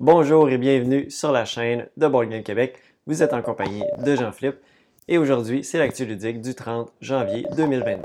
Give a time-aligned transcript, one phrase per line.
[0.00, 2.76] Bonjour et bienvenue sur la chaîne de Board Game Québec.
[3.08, 4.58] Vous êtes en compagnie de Jean-Philippe
[5.08, 8.04] et aujourd'hui, c'est l'actu ludique du 30 janvier 2022.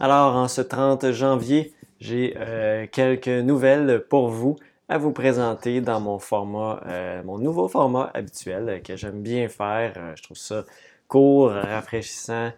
[0.00, 4.56] Alors, en ce 30 janvier, j'ai euh, quelques nouvelles pour vous
[4.90, 9.48] à vous présenter dans mon format, euh, mon nouveau format habituel euh, que j'aime bien
[9.48, 9.94] faire.
[10.16, 10.64] je trouve ça
[11.06, 12.50] court, rafraîchissant.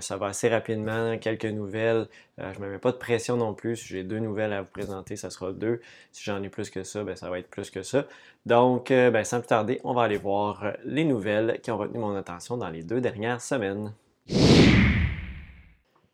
[0.00, 2.06] ça va assez rapidement, quelques nouvelles.
[2.38, 3.76] je ne me mets pas de pression non plus.
[3.76, 5.80] Si j'ai deux nouvelles à vous présenter, ça sera deux.
[6.12, 8.06] Si j'en ai plus que ça, ben, ça va être plus que ça.
[8.46, 12.16] Donc, ben, sans plus tarder, on va aller voir les nouvelles qui ont retenu mon
[12.16, 13.92] attention dans les deux dernières semaines.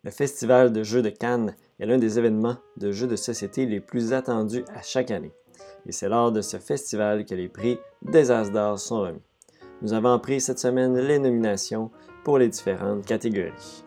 [0.03, 3.81] Le Festival de jeux de Cannes est l'un des événements de jeux de société les
[3.81, 5.33] plus attendus à chaque année.
[5.87, 9.23] Et c'est lors de ce festival que les prix des As d'or sont remis.
[9.83, 11.91] Nous avons appris cette semaine les nominations
[12.25, 13.85] pour les différentes catégories.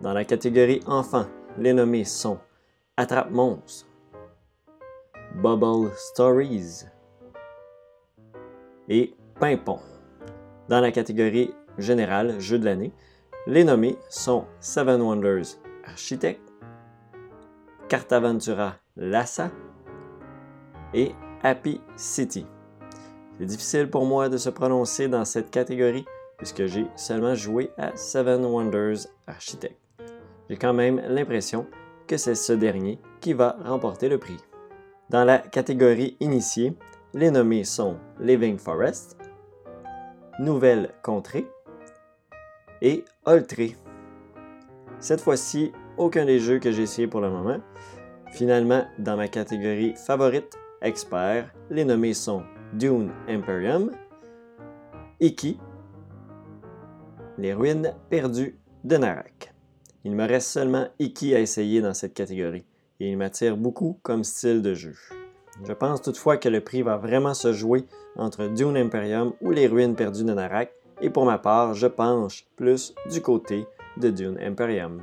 [0.00, 1.26] Dans la catégorie enfants,
[1.58, 2.38] les nommés sont
[2.96, 3.86] Attrape Monstre,
[5.34, 6.84] Bubble Stories
[8.88, 9.80] et Pimpon.
[10.68, 12.92] Dans la catégorie générale, jeu de l'année,
[13.46, 16.40] les nommés sont Seven Wonders Architect,
[17.88, 19.50] Cartaventura Lassa
[20.94, 21.12] et
[21.46, 22.44] Happy City.
[23.38, 26.04] C'est difficile pour moi de se prononcer dans cette catégorie
[26.38, 29.76] puisque j'ai seulement joué à Seven Wonders Architect.
[30.50, 31.68] J'ai quand même l'impression
[32.08, 34.38] que c'est ce dernier qui va remporter le prix.
[35.08, 36.74] Dans la catégorie initiée,
[37.14, 39.16] les nommés sont Living Forest,
[40.40, 41.46] Nouvelle Contrée,
[42.82, 43.76] et Oltré.
[44.98, 47.58] Cette fois-ci, aucun des jeux que j'ai essayé pour le moment.
[48.32, 53.90] Finalement, dans ma catégorie favorite, expert, les nommés sont Dune Imperium,
[55.20, 55.58] Iki,
[57.38, 59.54] Les ruines perdues de Narak.
[60.04, 62.64] Il me reste seulement Iki à essayer dans cette catégorie
[63.00, 64.94] et il m'attire beaucoup comme style de jeu.
[65.64, 67.84] Je pense toutefois que le prix va vraiment se jouer
[68.16, 72.46] entre Dune Imperium ou Les ruines perdues de Narak et pour ma part, je penche
[72.56, 73.66] plus du côté
[73.96, 75.00] de Dune Imperium.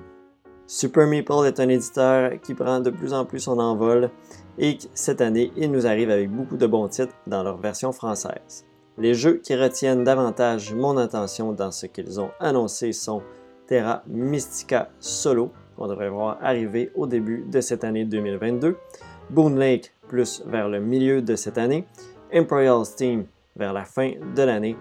[0.66, 4.10] Super Meeple est un éditeur qui prend de plus en plus son envol
[4.58, 8.66] et cette année, il nous arrive avec beaucoup de bons titres dans leur version française.
[8.98, 13.24] Les jeux qui retiennent davantage mon attention dans ce qu'ils ont annoncé sont
[13.68, 18.78] Terra Mystica Solo, qu'on devrait voir arriver au début de cette année 2022,
[19.32, 21.86] Boon Lake plus vers le milieu de cette année,
[22.32, 23.26] Imperial Steam
[23.56, 24.78] vers la fin de l'année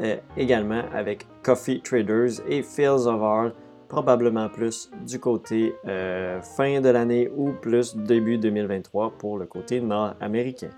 [0.00, 3.52] euh, également avec Coffee Traders et Fields of All,
[3.88, 9.80] probablement plus du côté euh, fin de l'année ou plus début 2023 pour le côté
[9.80, 10.70] nord-américain.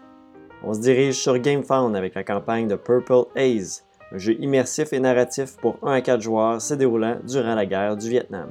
[0.63, 5.01] On se dirige sur GameFound avec la campagne de Purple Haze, un jeu immersif et
[5.01, 8.49] narratif pour 1 à 4 joueurs se déroulant durant la guerre du Vietnam.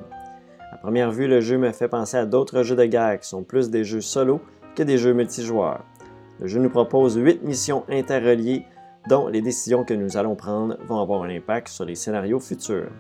[0.72, 3.44] À première vue, le jeu me fait penser à d'autres jeux de guerre qui sont
[3.44, 4.42] plus des jeux solo
[4.76, 5.84] que des jeux multijoueurs.
[6.40, 8.66] Le jeu nous propose 8 missions interreliées
[9.08, 12.92] dont les décisions que nous allons prendre vont avoir un impact sur les scénarios futurs.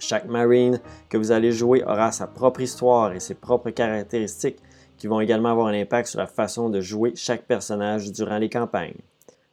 [0.00, 4.58] Chaque Marine que vous allez jouer aura sa propre histoire et ses propres caractéristiques
[4.96, 8.48] qui vont également avoir un impact sur la façon de jouer chaque personnage durant les
[8.48, 8.98] campagnes.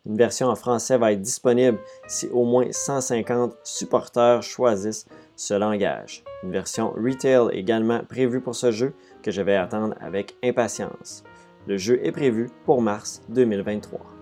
[0.06, 6.24] Une version en français va être disponible si au moins 150 supporters choisissent ce langage.
[6.44, 11.24] Une version retail est également prévue pour ce jeu que je vais attendre avec impatience.
[11.68, 14.16] Le jeu est prévu pour mars 2023.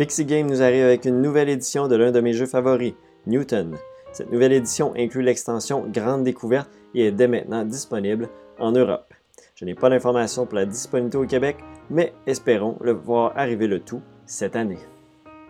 [0.00, 2.94] Pixie Game nous arrive avec une nouvelle édition de l'un de mes jeux favoris,
[3.26, 3.76] Newton.
[4.12, 9.12] Cette nouvelle édition inclut l'extension Grande Découverte et est dès maintenant disponible en Europe.
[9.56, 11.58] Je n'ai pas d'informations pour la disponibilité au Québec,
[11.90, 14.78] mais espérons le voir arriver le tout cette année.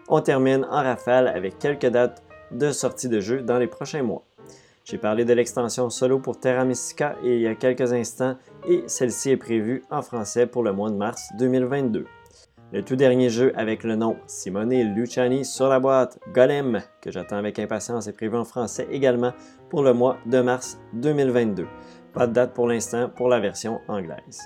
[0.09, 4.25] On termine en rafale avec quelques dates de sortie de jeu dans les prochains mois.
[4.83, 8.37] J'ai parlé de l'extension solo pour Terra Mystica il y a quelques instants
[8.69, 12.04] et celle-ci est prévue en français pour le mois de mars 2022.
[12.72, 17.39] Le tout dernier jeu avec le nom Simone Luciani sur la boîte, Golem, que j'attends
[17.39, 19.33] avec impatience, est prévu en français également
[19.71, 21.67] pour le mois de mars 2022.
[22.13, 24.41] Pas de date pour l'instant pour la version anglaise.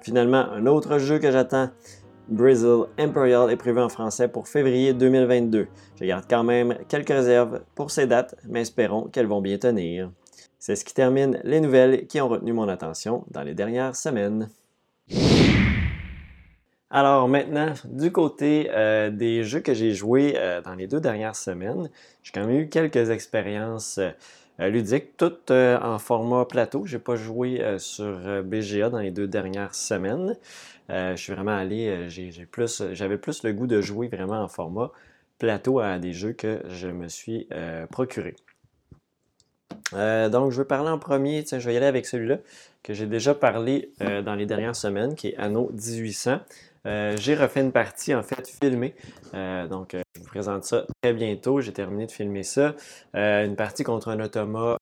[0.00, 1.70] Finalement, un autre jeu que j'attends,
[2.26, 5.68] Brazil Imperial, est prévu en français pour février 2022.
[6.00, 10.10] Je garde quand même quelques réserves pour ces dates, mais espérons qu'elles vont bien tenir.
[10.58, 14.48] C'est ce qui termine les nouvelles qui ont retenu mon attention dans les dernières semaines.
[16.90, 21.36] Alors maintenant, du côté euh, des jeux que j'ai joués euh, dans les deux dernières
[21.36, 21.90] semaines,
[22.22, 24.00] j'ai quand même eu quelques expériences
[24.58, 26.86] ludiques, toutes en format plateau.
[26.86, 30.36] Je n'ai pas joué sur BGA dans les deux dernières semaines.
[30.88, 34.90] je suis vraiment allé, j'avais plus le goût de jouer vraiment en format
[35.38, 37.48] plateau à des jeux que je me suis
[37.92, 38.34] procuré.
[39.92, 42.38] donc, je vais parler en premier, je vais y aller avec celui-là
[42.82, 46.40] que j'ai déjà parlé dans les dernières semaines, qui est Anno 1800.
[46.88, 48.94] Euh, j'ai refait une partie, en fait, filmée.
[49.34, 51.60] Euh, donc, euh, je vous présente ça très bientôt.
[51.60, 52.74] J'ai terminé de filmer ça.
[53.14, 54.78] une partie contre un automa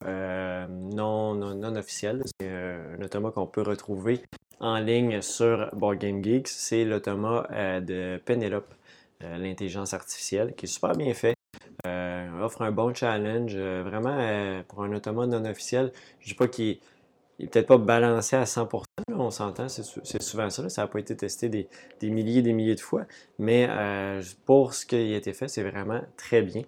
[0.68, 2.22] non, non, officiel.
[2.40, 4.20] C'est un automa qu'on peut retrouver
[4.60, 6.48] en ligne sur Board Game Geeks.
[6.48, 7.48] C'est l'automa
[7.80, 8.72] de Penelope,
[9.20, 11.34] l'intelligence artificielle, qui est super bien fait.
[12.40, 13.56] offre un bon challenge.
[13.56, 16.78] vraiment, pour un automa non officiel, je ne dis pas qu'il
[17.38, 20.68] n'est peut-être pas balancé à 100%, on s'entend, c'est souvent ça.
[20.68, 21.68] Ça n'a pas été testé des,
[22.10, 23.04] milliers et des milliers de fois,
[23.38, 26.62] mais euh, pour ce qui a été fait, c'est vraiment très bien.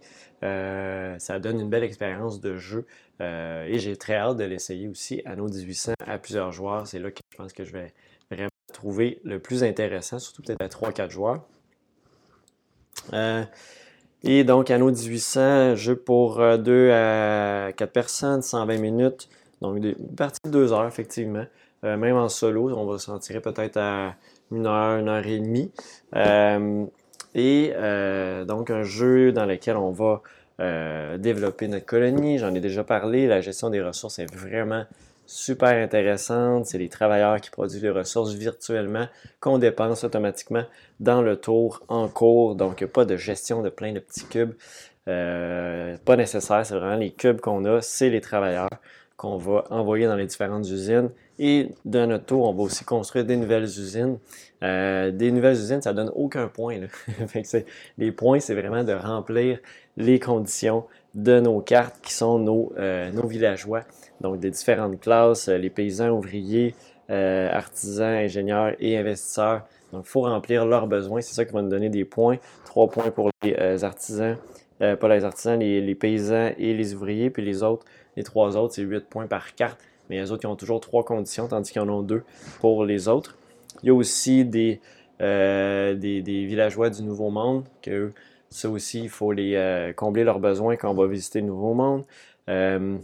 [0.45, 2.87] Euh, ça donne une belle expérience de jeu
[3.21, 6.87] euh, et j'ai très hâte de l'essayer aussi à nos 1800 à plusieurs joueurs.
[6.87, 7.93] C'est là que je pense que je vais
[8.31, 11.45] vraiment trouver le plus intéressant, surtout peut-être à 3-4 joueurs.
[14.23, 19.29] et donc, nos 1800, jeu pour 2 à 4 personnes, 120 minutes.
[19.61, 21.45] Donc, une partie de 2 heures, effectivement.
[21.85, 24.17] Euh, même en solo, on va s'en tirer peut-être à
[24.51, 25.71] une heure, une heure et demie.
[26.17, 26.85] Euh,
[27.35, 30.23] et euh, donc un jeu dans lequel on va
[31.19, 32.39] développer notre colonie.
[32.39, 33.29] J'en ai déjà parlé.
[33.29, 34.85] La gestion des ressources est vraiment
[35.25, 36.67] super intéressante.
[36.67, 39.07] C'est les travailleurs qui produisent les ressources virtuellement
[39.39, 40.65] qu'on dépense automatiquement
[40.99, 42.57] dans le tour en cours.
[42.57, 44.55] Donc, il n'y a pas de gestion de plein de petits cubes.
[45.05, 46.67] pas nécessaire.
[46.67, 48.71] C'est vraiment les cubes qu'on a, c'est les travailleurs
[49.19, 51.11] qu'on va envoyer dans les différentes usines.
[51.41, 54.19] Et de notre tour, on va aussi construire des nouvelles usines.
[54.63, 56.79] Euh, des nouvelles usines, ça donne aucun point.
[57.99, 59.59] les points, c'est vraiment de remplir
[59.97, 60.85] les conditions
[61.15, 63.83] de nos cartes qui sont nos, euh, nos villageois.
[64.21, 66.75] Donc des différentes classes, euh, les paysans, ouvriers,
[67.09, 69.63] artisans, ingénieurs et investisseurs.
[69.93, 71.23] Donc il faut remplir leurs besoins.
[71.23, 72.37] C'est ça qui va nous donner des points.
[72.67, 74.37] Trois points pour les artisans,
[74.79, 77.31] pas les artisans, les, paysans et les ouvriers.
[77.31, 77.87] Puis les autres,
[78.19, 79.79] les trois autres, c'est 8 points par carte.
[80.11, 82.25] Mais les autres, ils ont toujours trois conditions, tandis qu'ils en ont deux
[82.61, 83.37] pour les autres.
[83.83, 84.81] Il y a aussi des,
[85.21, 88.11] euh, des, villageois du Nouveau Monde, que
[88.51, 91.75] ça aussi, il faut les euh, combler leurs besoins quand on va visiter le Nouveau
[91.75, 92.05] Monde.
[92.49, 92.97] Euh,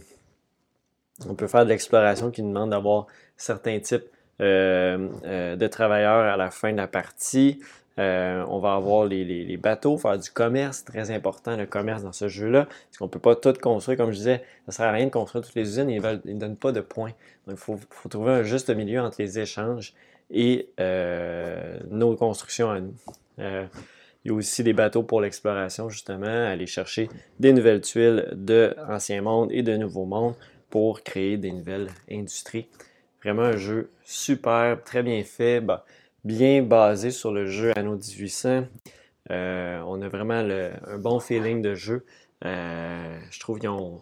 [1.29, 3.07] on peut faire de l'exploration qui demande d'avoir
[3.37, 4.05] certains types
[4.39, 7.61] de travailleurs à la fin de la partie.
[7.97, 12.27] Euh, on va avoir les, bateaux, faire du commerce, très important le commerce dans ce
[12.27, 14.91] jeu-là, parce qu'on ne peut pas tout construire, comme je disais, ça ne sert à
[14.91, 17.13] rien de construire toutes les usines, ils ne donnent pas de points.
[17.47, 19.93] Donc il faut, trouver un juste milieu entre les échanges
[20.29, 22.95] et euh, nos constructions à nous.
[23.39, 23.65] Euh,
[24.25, 27.09] il y a aussi des bateaux pour l'exploration, justement, aller chercher
[27.39, 30.33] des nouvelles tuiles de Ancien Monde et de Nouveau Monde
[30.69, 32.67] pour créer des nouvelles industries.
[33.23, 35.61] Vraiment un jeu super, très bien fait.
[35.61, 35.85] Bah,
[36.25, 38.65] bien basé sur le jeu Anno 1800.
[39.31, 42.03] Euh, on a vraiment un bon feeling de jeu.
[42.43, 44.01] Euh, je trouve qu'ils ont,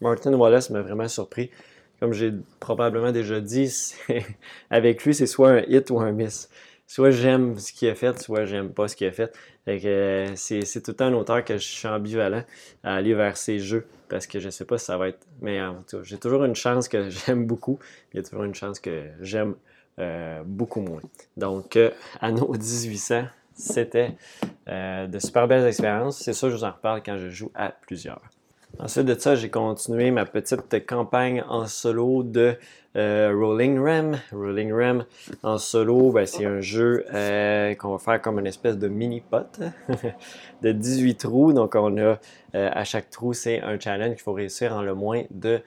[0.00, 1.50] Martin Wallace m'a vraiment surpris.
[1.98, 3.72] Comme j'ai probablement déjà dit,
[4.70, 6.48] avec lui, c'est soit un hit ou un miss.
[6.86, 9.32] Soit j'aime ce qu'il a fait, soit j'aime pas ce qu'il a fait.
[9.68, 12.42] Euh, c'est, tout le temps un auteur que je suis ambivalent
[12.82, 15.26] à aller vers ses jeux parce que je sais pas si ça va être.
[15.40, 15.60] Mais
[16.02, 17.78] j'ai toujours une chance que j'aime beaucoup.
[18.12, 19.54] Il y a toujours une chance que j'aime
[20.00, 21.00] euh, beaucoup moins.
[21.36, 21.90] Donc, euh,
[22.20, 24.16] Anno 1800, c'était
[24.68, 26.18] euh, de super belles expériences.
[26.18, 28.22] C'est ça, je vous en reparle quand je joue à plusieurs.
[28.78, 32.56] Ensuite de ça, j'ai continué ma petite campagne en solo de
[32.96, 34.18] euh, Rolling Ram.
[34.32, 35.04] Rolling Ram
[35.42, 39.60] en solo, ben, c'est un jeu euh, qu'on va faire comme une espèce de mini-pot
[40.62, 41.52] de 18 trous.
[41.52, 42.18] Donc, on a euh,
[42.52, 45.60] à chaque trou, c'est un challenge qu'il faut réussir en le moins de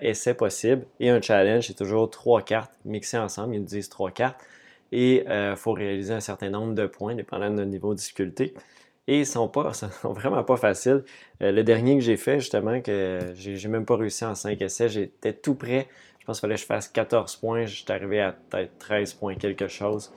[0.00, 0.84] essais possibles.
[1.00, 3.54] Et un challenge, c'est toujours trois cartes mixées ensemble.
[3.54, 4.40] Ils nous disent trois cartes.
[4.92, 8.54] Et il faut réaliser un certain nombre de points, dépendant de notre niveau de difficulté
[9.08, 11.04] et ils sont pas sont vraiment pas faciles.
[11.40, 15.32] Le dernier que j'ai fait, justement, que j'ai même pas réussi en 5 essais, j'étais
[15.32, 15.88] tout prêt.
[16.26, 17.66] Je pense qu'il fallait que je fasse 14 points.
[17.66, 20.12] J'étais arrivé à peut-être 13 points quelque chose.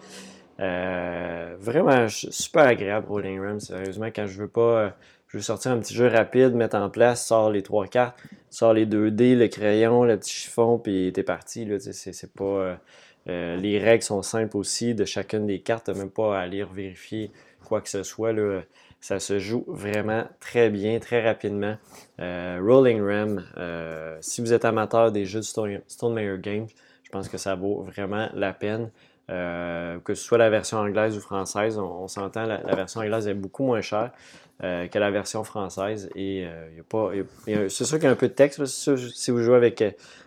[0.60, 3.60] Euh, vraiment super agréable Rolling Ram.
[3.60, 4.62] Sérieusement, quand je veux pas.
[4.62, 4.89] Euh,
[5.28, 8.18] je veux sortir un petit jeu rapide, mettre en place, sort les trois cartes,
[8.50, 11.70] sort les 2D, le crayon, le petit chiffon, puis t'es parti.
[11.80, 12.80] C'est pas.
[13.28, 15.89] les règles sont simples aussi de chacune des cartes.
[15.89, 17.32] Même pas à aller vérifier
[17.63, 18.34] quoi que ce soit.
[18.34, 18.63] Là,
[19.01, 21.77] ça se joue vraiment très bien, très rapidement.
[22.20, 26.68] Euh, Rolling Ram, euh, si vous êtes amateur des jeux de Stone, Games,
[27.03, 28.89] je pense que ça vaut vraiment la peine.
[29.27, 33.63] que ce soit la version anglaise ou française, on, s'entend, la, version anglaise est beaucoup
[33.63, 34.12] moins chère
[34.60, 36.10] que la version française.
[36.15, 37.12] Et il a pas.
[37.46, 38.63] c'est sûr qu'il y a un peu de texte.
[38.65, 39.84] si vous jouez avec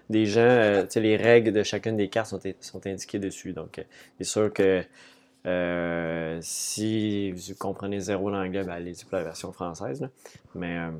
[0.08, 3.52] des gens, les règles de chacune des cartes sont, sont indiquées dessus.
[3.52, 3.84] Donc,
[4.18, 4.82] c'est sûr que
[5.46, 10.08] euh, si vous comprenez zéro l'anglais, ben allez-y pour la version française.
[10.54, 10.90] Mais euh,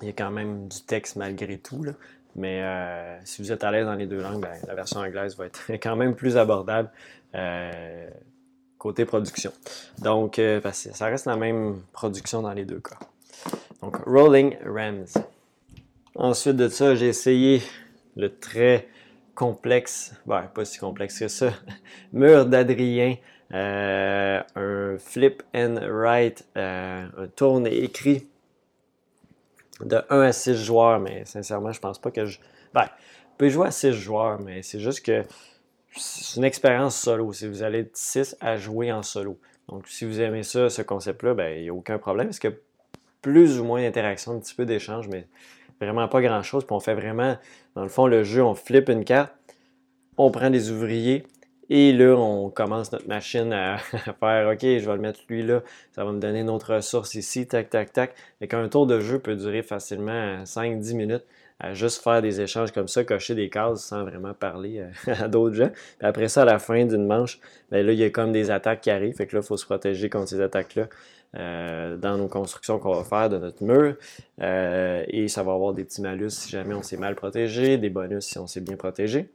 [0.00, 1.84] il y a quand même du texte malgré tout.
[2.36, 5.36] Mais euh, si vous êtes à l'aise dans les deux langues, ben, la version anglaise
[5.36, 6.90] va être quand même plus abordable
[8.78, 9.52] côté production.
[9.98, 10.40] Donc,
[10.72, 12.98] ça reste la même production dans les deux cas.
[13.82, 15.06] Donc, Rolling Rams.
[16.14, 17.60] Ensuite de ça, j'ai essayé
[18.16, 18.88] le très
[19.36, 21.50] complexe, ben, pas si complexe que ça,
[22.12, 23.16] mur d'Adrien,
[23.52, 28.26] euh, un flip and write, euh, un tourne et écrit
[29.84, 32.40] de 1 à 6 joueurs, mais sincèrement, je pense pas que je.
[32.74, 35.22] Ben, vous pouvez jouer à 6 joueurs, mais c'est juste que
[35.92, 37.32] c'est une expérience solo.
[37.32, 39.38] Si vous allez de 6 à jouer en solo.
[39.68, 42.28] Donc, si vous aimez ça, ce concept-là, ben, il n'y a aucun problème.
[42.28, 42.60] Parce que
[43.20, 45.26] plus ou moins d'interaction, un petit peu d'échange, mais
[45.80, 46.64] vraiment pas grand-chose.
[46.64, 47.36] Puis on fait vraiment,
[47.74, 49.32] dans le fond, le jeu, on flippe une carte,
[50.16, 51.24] on prend des ouvriers,
[51.68, 53.78] et là, on commence notre machine à,
[54.20, 57.14] faire OK, je vais le mettre lui là, ça va me donner une autre ressource
[57.14, 58.14] ici, tac, tac, tac.
[58.40, 61.24] Et qu'un tour de jeu peut durer facilement 5-10 minutes
[61.58, 65.56] à juste faire des échanges comme ça, cocher des cases sans vraiment parler à, d'autres
[65.56, 65.70] gens.
[65.70, 67.40] Puis après ça, à la fin d'une manche,
[67.72, 69.16] bien là, il y a comme des attaques qui arrivent.
[69.16, 70.88] Fait que là, il faut se protéger contre ces attaques-là.
[71.38, 73.96] Euh, dans nos constructions qu'on va faire de notre mur.
[74.40, 77.90] Euh, et ça va avoir des petits malus si jamais on s'est mal protégé, des
[77.90, 79.28] bonus si on s'est bien protégé.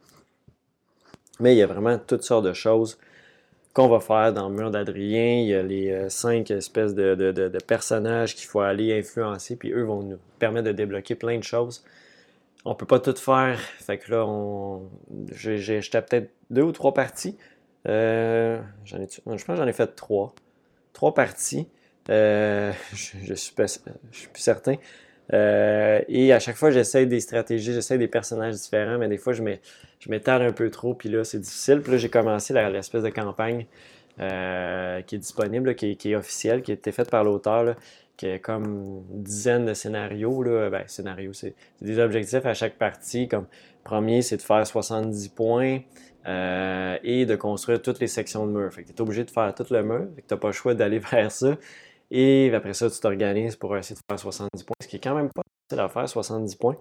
[1.40, 2.98] Mais il y a vraiment toutes sortes de choses
[3.74, 5.42] qu'on va faire dans le mur d'Adrien.
[5.42, 9.84] Il y a les euh, cinq espèces de, personnages qu'il faut aller influencer, puis eux
[9.84, 11.84] vont nous permettre de débloquer plein de choses.
[12.66, 13.60] On peut pas tout faire.
[13.60, 14.80] Fait que là,
[15.34, 17.38] j'ai peut-être deux ou trois parties.
[17.86, 18.60] je
[19.24, 20.34] pense que j'en ai fait trois.
[20.94, 21.68] Trois parties.
[22.10, 24.76] Euh, je, suis suis plus certain.
[25.34, 29.34] Euh, et à chaque fois, j'essaie des stratégies, j'essaie des personnages différents, mais des fois,
[29.34, 29.44] je
[30.10, 31.82] m'étale un peu trop, puis là, c'est difficile.
[31.82, 33.66] Puis là, j'ai commencé l'espèce de campagne
[34.20, 37.76] euh, qui est disponible, qui, est officielle, qui a été faite par l'auteur,
[38.18, 40.44] qui a comme une dizaine de scénarios.
[40.44, 43.28] Ben, scénarios, c'est des objectifs à chaque partie.
[43.28, 43.46] Comme
[43.84, 45.80] premier, c'est de faire 70 points.
[46.28, 48.72] et de construire toutes les sections de mur.
[48.74, 50.50] Fait que tu es obligé de faire tout le mur, fait que tu n'as pas
[50.50, 51.58] le choix d'aller vers ça.
[52.12, 55.16] Et après ça, tu t'organises pour essayer de faire 70 points, ce qui est quand
[55.16, 56.78] même pas facile à faire, 70 points.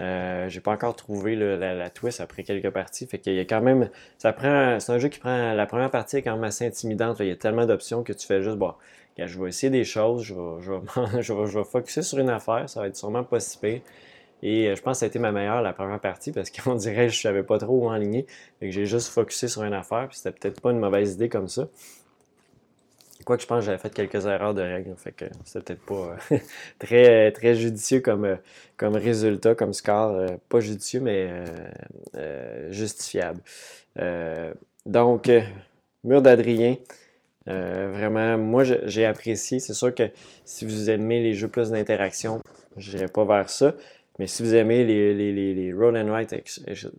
[0.00, 3.06] Euh, j'ai pas encore trouvé la, twist après quelques parties.
[3.06, 3.88] Fait qu'il y a quand même.
[4.18, 4.80] Ça prend.
[4.80, 5.52] C'est un jeu qui prend.
[5.54, 7.18] La première partie est quand même assez intimidante.
[7.20, 8.74] Il y a tellement d'options que tu fais juste bon.
[9.18, 12.80] Je vais essayer des choses, je vais, je, vais, je, focuser sur une affaire, ça
[12.80, 13.80] va être sûrement pas si pire.
[14.42, 16.74] Et euh, je pense que ça a été ma meilleure la première partie parce qu'on
[16.76, 18.26] dirait que je savais pas trop où en ligner.
[18.60, 21.68] J'ai juste focusé sur une affaire, puis c'était peut-être pas une mauvaise idée comme ça.
[23.26, 26.16] Quoique je pense que j'avais fait quelques erreurs de règles, fait que c'était peut-être pas
[26.32, 26.38] euh,
[26.78, 28.36] très, très judicieux comme, euh,
[28.76, 30.12] comme résultat, comme score.
[30.12, 31.28] Euh, pas judicieux, mais
[32.70, 33.40] justifiable.
[34.86, 35.28] donc,
[36.04, 36.76] Mur d'Adrien,
[37.46, 39.58] vraiment, moi j'ai apprécié.
[39.58, 40.04] C'est sûr que
[40.44, 42.40] si vous aimez les jeux plus d'interaction,
[42.76, 43.74] je n'irai pas vers ça.
[44.20, 46.32] Mais si vous aimez les, les, les, roll and write,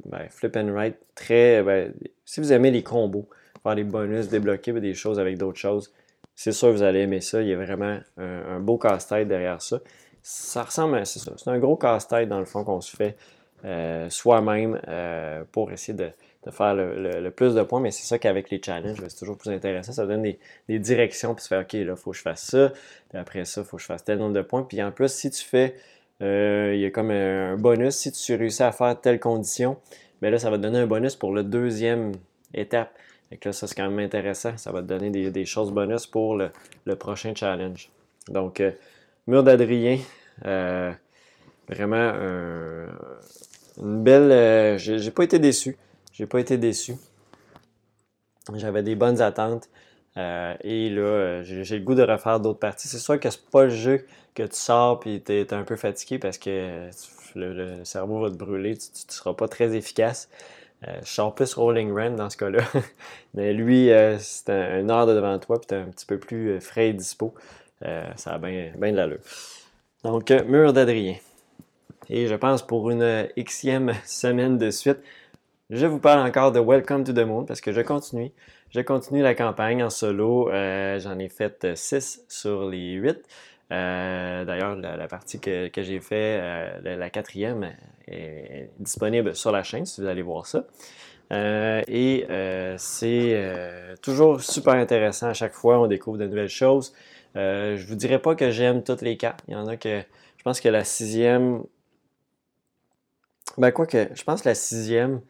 [0.06, 1.64] ben, flip and write, très.
[1.64, 1.94] Ben,
[2.26, 3.30] si vous aimez les combos,
[3.64, 5.94] faire des bonus, débloquer des choses avec d'autres choses,
[6.38, 7.42] c'est sûr que vous allez aimer ça.
[7.42, 9.80] Il y a vraiment un, beau casse-tête derrière ça.
[10.22, 11.34] Ça ressemble à ça.
[11.36, 13.18] C'est un gros casse-tête dans le fond qu'on se fait
[13.66, 16.12] euh, soi-même euh, pour essayer de,
[16.52, 17.80] faire le, plus de points.
[17.80, 19.94] Mais c'est ça qu'avec les challenges, c'est toujours plus intéressant.
[19.94, 21.34] Ça donne des, directions.
[21.34, 22.72] Puis tu fais OK, là, il faut que je fasse ça.
[23.10, 24.62] Puis après ça, il faut que je fasse tel nombre de points.
[24.62, 25.76] Puis en plus, si tu fais.
[26.22, 29.78] Euh, il y a comme un bonus si tu réussis à faire telle condition.
[30.22, 32.12] Mais là, ça va te donner un bonus pour la deuxième
[32.54, 32.92] étape.
[33.32, 34.58] Et là, ça, c'est quand même intéressant.
[34.58, 37.90] Ça va te donner des, choses bonus pour le, prochain challenge.
[38.30, 38.72] Donc, euh,
[39.28, 40.00] Mur d'Adrien,
[40.46, 40.92] euh,
[41.68, 42.12] vraiment
[43.78, 44.32] une belle.
[44.32, 45.78] Euh, j'ai pas été déçu.
[46.14, 46.96] J'ai pas été déçu.
[48.56, 49.70] J'avais des bonnes attentes.
[50.16, 52.88] et là, j'ai le goût de refaire d'autres parties.
[52.88, 55.76] C'est sûr que c'est pas le jeu que tu sors et tu es, un peu
[55.76, 56.90] fatigué parce que
[57.36, 58.78] le, cerveau va te brûler.
[58.78, 60.30] Tu ne seras pas très efficace.
[60.88, 62.62] Euh, je sors plus Rolling Rand dans ce cas-là.
[63.34, 66.20] Mais lui, euh, c'est un, heure de devant toi, puis tu es un petit peu
[66.20, 67.34] plus euh, frais et dispo.
[67.82, 69.20] ça a bien de l'allure.
[70.04, 71.16] Donc, mur d'Adrien.
[72.10, 75.00] Et je pense pour une xème semaine de suite,
[75.70, 78.32] je vous parle encore de Welcome to the Moon parce que je continue.
[78.70, 80.50] Je continue la campagne en solo.
[80.50, 83.18] J'en ai fait 6 sur les 8.
[83.72, 87.74] Euh, d'ailleurs, la, partie que, j'ai fait, euh, la, quatrième,
[88.08, 90.66] est, disponible sur la chaîne si vous allez voir ça.
[91.32, 92.26] et
[92.78, 96.94] c'est toujours super intéressant à chaque fois, on découvre de nouvelles choses.
[97.36, 99.44] je vous dirais pas que j'aime toutes les cartes.
[99.48, 100.02] Il y en a que
[100.38, 101.64] je pense que la sixième.
[103.58, 105.22] Ben quoi que je pense que la sixième,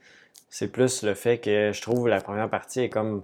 [0.50, 3.24] c'est plus le fait que je trouve la première partie est comme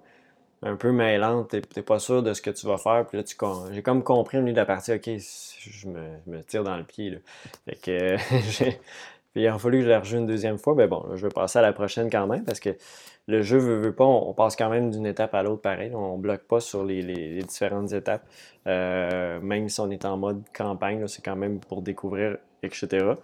[0.65, 3.35] un peu mêlante, t'es pas sûr de ce que tu vas faire, puis là, tu,
[3.71, 7.09] j'ai comme compris au milieu de la partie, ok, je me, tire dans le pied,
[7.11, 7.17] là.
[7.65, 8.17] Fait que,
[9.35, 11.59] il a fallu que je la rejoue une deuxième fois, mais bon, je vais passer
[11.59, 12.69] à la prochaine quand même, parce que
[13.27, 16.17] le jeu veut, veut pas, on, passe quand même d'une étape à l'autre pareil, on
[16.17, 18.25] bloque pas sur les, différentes étapes,
[18.67, 23.15] euh, même si on est en mode campagne, c'est quand même pour découvrir, etc.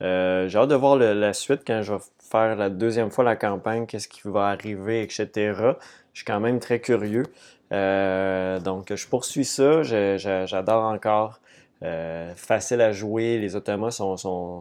[0.00, 3.36] Euh, j'ai hâte de voir la suite quand je vais faire la deuxième fois la
[3.36, 5.74] campagne, qu'est-ce qui va arriver, etc.
[6.18, 7.26] Je suis quand même très curieux.
[7.72, 9.84] Euh, donc, je poursuis ça.
[9.84, 11.38] J'adore encore.
[11.84, 13.38] Euh, facile à jouer.
[13.38, 14.60] Les automates sont,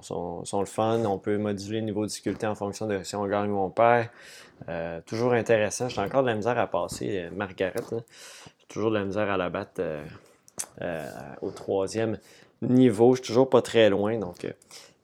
[0.54, 1.04] le fun.
[1.06, 3.72] On peut moduler le niveau de difficulté en fonction de si on gagne ou on
[3.72, 4.10] perd.
[4.70, 5.90] Euh, toujours intéressant.
[5.90, 7.28] J'ai encore de la misère à passer.
[7.36, 9.82] Margaret, j'ai toujours de la misère à la battre
[11.42, 12.20] au troisième
[12.62, 13.16] niveau.
[13.16, 14.20] Je suis toujours pas très loin.
[14.20, 14.46] Donc,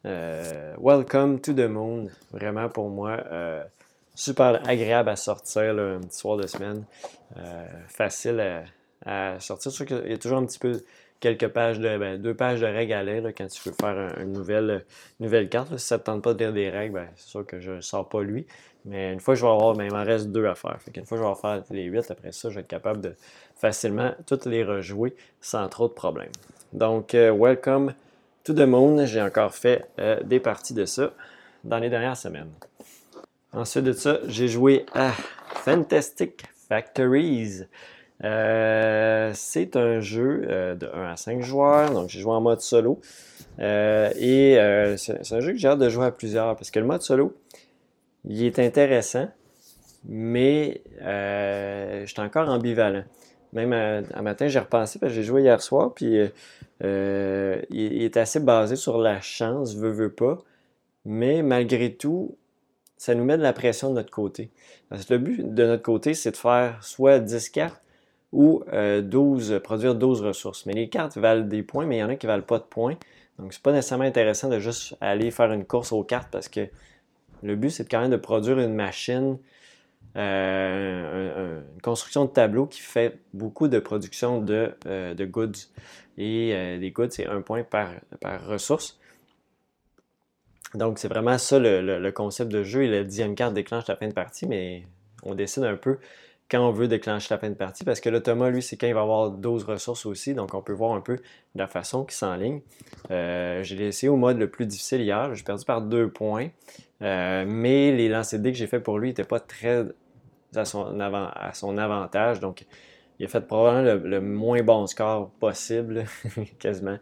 [0.03, 2.10] welcome to the moon.
[2.31, 3.24] Vraiment pour moi
[4.15, 6.84] super agréable à sortir un petit soir de semaine.
[7.38, 8.63] Euh, facile
[9.05, 9.72] à, sortir.
[9.72, 10.82] Sûr qu'il y a toujours un petit peu
[11.20, 14.34] quelques pages de ben, deux pages de règles à lire quand tu veux faire une
[14.34, 14.86] nouvelle,
[15.20, 15.77] nouvelle carte.
[15.77, 17.72] Si ça ne te tente pas de lire des règles, ben, c'est sûr que je
[17.72, 18.46] ne sors pas lui.
[18.86, 20.77] Mais une fois que je vais avoir, ben, il m'en reste deux à faire.
[20.96, 23.15] une fois que je vais faire les huit, après ça, je vais être capable de
[23.55, 26.32] facilement toutes les rejouer sans trop de problèmes.
[26.74, 27.93] Donc, euh, welcome
[28.43, 29.05] to the moon.
[29.05, 31.13] J'ai encore fait euh, des parties de ça
[31.63, 32.51] dans les dernières semaines.
[33.53, 35.12] Ensuite de ça, j'ai joué à
[35.57, 37.62] Fantastic Factories.
[38.24, 42.62] Euh, c'est un jeu euh, de 1 à 5 joueurs, donc j'ai joué en mode
[42.62, 43.00] solo.
[43.60, 44.57] Euh, et
[44.98, 47.36] c'est un jeu que j'ai hâte de jouer à plusieurs parce que le mode solo,
[48.25, 49.29] il est intéressant,
[50.03, 53.03] mais je suis encore ambivalent.
[53.51, 56.31] Même un matin, j'ai repensé parce que j'ai joué hier soir, puis il,
[57.69, 60.39] il, est assez basé sur la chance, veut, veut pas.
[61.05, 62.36] Mais malgré tout,
[63.03, 64.50] ça nous met de la pression de notre côté.
[64.88, 67.81] Parce que le but de notre côté, c'est de faire soit 10 cartes
[68.31, 70.66] ou 12, euh, produire 12 ressources.
[70.66, 72.59] Mais les cartes valent des points, mais il y en a qui ne valent pas
[72.59, 72.96] de points.
[73.39, 76.61] Donc, c'est pas nécessairement intéressant de juste aller faire une course aux cartes parce que
[77.42, 79.37] le but, c'est quand même de produire une machine,
[80.16, 85.51] euh, une construction de tableau qui fait beaucoup de production de, euh, goods.
[86.18, 87.89] Et les goods, c'est un point par,
[88.22, 88.98] par ressource.
[90.75, 92.83] Donc, c'est vraiment ça le, concept de jeu.
[92.83, 94.83] Et la dixième carte déclenche la fin de partie, mais
[95.24, 95.98] on décide un peu
[96.51, 98.94] quand on veut déclencher la fin de partie, parce que l'automa, lui, c'est quand il
[98.94, 101.18] va avoir 12 ressources aussi, donc on peut voir un peu
[101.55, 102.62] la façon qu'il s'enligne.
[103.09, 106.50] Euh, j'ai laissé au mode le plus difficile hier, j'ai perdu par deux points,
[107.01, 109.86] euh, mais les lancers de que j'ai fait pour lui n'étaient pas très
[110.55, 112.66] à son, à son avantage, donc
[113.19, 116.05] il a fait probablement le, moins bon score possible,
[116.59, 116.97] quasiment.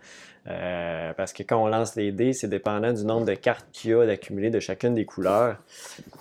[0.47, 3.95] Euh, parce que quand on lance les dés, c'est dépendant du nombre de cartes qu'il
[3.95, 5.57] a d'accumuler de chacune des couleurs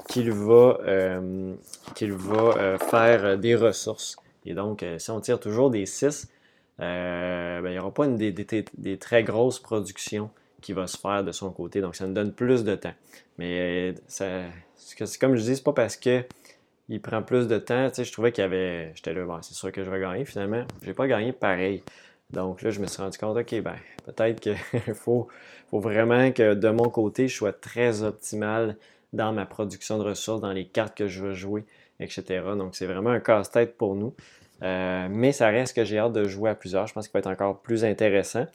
[0.09, 1.55] qu'il va, euh,
[1.99, 4.17] va euh, faire des ressources.
[4.45, 6.29] Et donc, si on tire toujours des 6,
[6.79, 10.31] ben, il n'y aura pas une, des, des, très grosses productions
[10.63, 11.81] qui va se faire de son côté.
[11.81, 12.95] Donc, ça nous donne plus de temps.
[13.39, 13.95] Mais
[15.21, 16.25] comme je dis, c'est pas parce que
[16.91, 17.89] il prend plus de temps.
[17.89, 18.93] Tu sais, je trouvais qu'il y avait.
[18.97, 20.25] J'étais là, bon, c'est sûr que je vais gagner.
[20.25, 21.83] Finalement, j'ai pas gagné pareil.
[22.31, 24.57] Donc là, je me suis rendu compte, OK, ben, peut-être qu'il
[24.95, 25.29] faut,
[25.71, 28.77] faut vraiment que de mon côté, je sois très optimal
[29.13, 31.65] dans ma production de ressources, dans les cartes que je veux jouer,
[32.01, 32.43] etc.
[32.57, 34.15] Donc, c'est vraiment un casse-tête pour nous.
[34.63, 36.87] Euh, mais ça reste que j'ai hâte de jouer à plusieurs.
[36.89, 38.47] Je pense qu'il va être encore plus intéressant.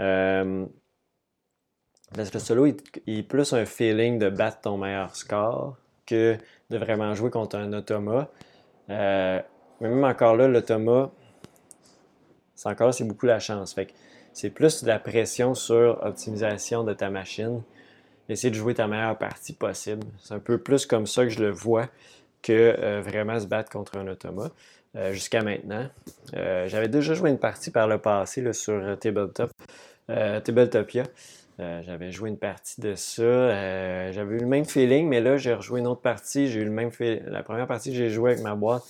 [0.00, 0.66] Euh,
[2.14, 2.76] parce que le solo, il,
[3.06, 5.76] il, est plus un feeling de battre ton meilleur score
[6.06, 6.36] que
[6.74, 8.28] de vraiment jouer contre un automa.
[8.90, 9.40] Euh,
[9.80, 11.10] mais même encore là, l'automa,
[12.54, 13.74] c'est encore c'est beaucoup la chance.
[13.74, 13.88] Fait
[14.32, 17.62] c'est plus de la pression sur optimisation de ta machine.
[18.28, 20.06] Essayer de jouer ta meilleure partie possible.
[20.18, 21.88] C'est un peu plus comme ça que je le vois
[22.42, 24.50] que euh, vraiment se battre contre un automa.
[24.96, 25.88] Euh, jusqu'à maintenant.
[26.32, 29.50] J'avais déjà joué une partie par le passé sur Tabletop,
[30.06, 31.04] Tabletopia.
[31.60, 33.22] Euh, j'avais joué une partie de ça.
[33.22, 36.48] Euh, j'avais eu le même feeling, mais là, j'ai rejoué une autre partie.
[36.48, 36.90] J'ai eu le même
[37.26, 38.82] La première partie que j'ai joué avec ma boîte,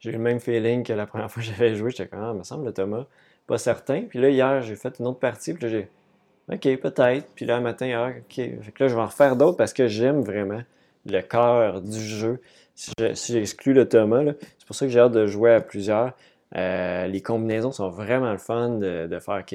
[0.00, 1.90] j'ai eu le même feeling que la première fois que j'avais joué.
[1.90, 3.06] J'étais comme, ah, me semble, le Thomas,
[3.46, 4.02] pas certain.
[4.02, 5.54] Puis là, hier, j'ai fait une autre partie.
[5.54, 5.88] Puis là, j'ai,
[6.52, 7.26] OK, peut-être.
[7.34, 8.34] Puis là, matin, ah, OK.
[8.34, 10.62] Fait que là, je vais en refaire d'autres parce que j'aime vraiment
[11.06, 12.40] le cœur du jeu.
[12.74, 12.92] Si
[13.32, 14.22] j'exclus le Thomas,
[14.58, 16.12] c'est pour ça que j'ai hâte de jouer à plusieurs.
[16.56, 19.40] Euh, les combinaisons sont vraiment le fun de, faire.
[19.40, 19.54] OK,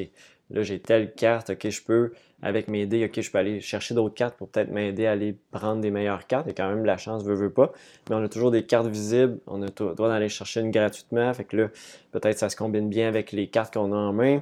[0.52, 3.96] Là, j'ai telle carte, ok, je peux, avec mes dés, ok, je peux aller chercher
[3.96, 6.46] d'autres cartes pour peut-être m'aider à aller prendre des meilleures cartes.
[6.46, 7.72] Il y a quand même la chance, veut, veut pas.
[8.10, 9.40] Mais on a toujours des cartes visibles.
[9.48, 11.34] On a le droit d'aller chercher une gratuitement.
[11.34, 11.70] Fait que là,
[12.12, 14.42] peut-être ça se combine bien avec les cartes qu'on a en main.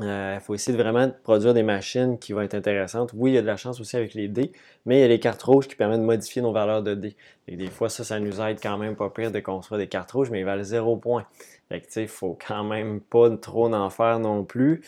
[0.00, 3.10] Il euh, faut essayer de vraiment produire des machines qui vont être intéressantes.
[3.14, 4.52] Oui, il y a de la chance aussi avec les dés,
[4.86, 7.16] mais il y a les cartes rouges qui permettent de modifier nos valeurs de dés.
[7.48, 10.12] Et des fois, ça, ça nous aide quand même pas pire de construire des cartes
[10.12, 11.26] rouges, mais ils valent zéro point.
[11.68, 14.82] Fait que, tu sais, faut quand même pas trop en faire non plus.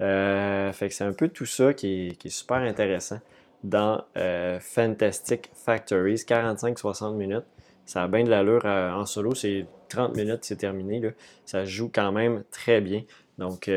[0.00, 3.20] Euh, fait que c'est un peu tout ça qui est, super intéressant
[3.62, 7.44] dans euh, Fantastic Factories, 45-60 minutes.
[7.86, 11.00] Ça a bien de l'allure en solo, c'est 30 minutes, c'est terminé.
[11.00, 11.10] Là.
[11.44, 13.02] Ça joue quand même très bien.
[13.38, 13.68] Donc,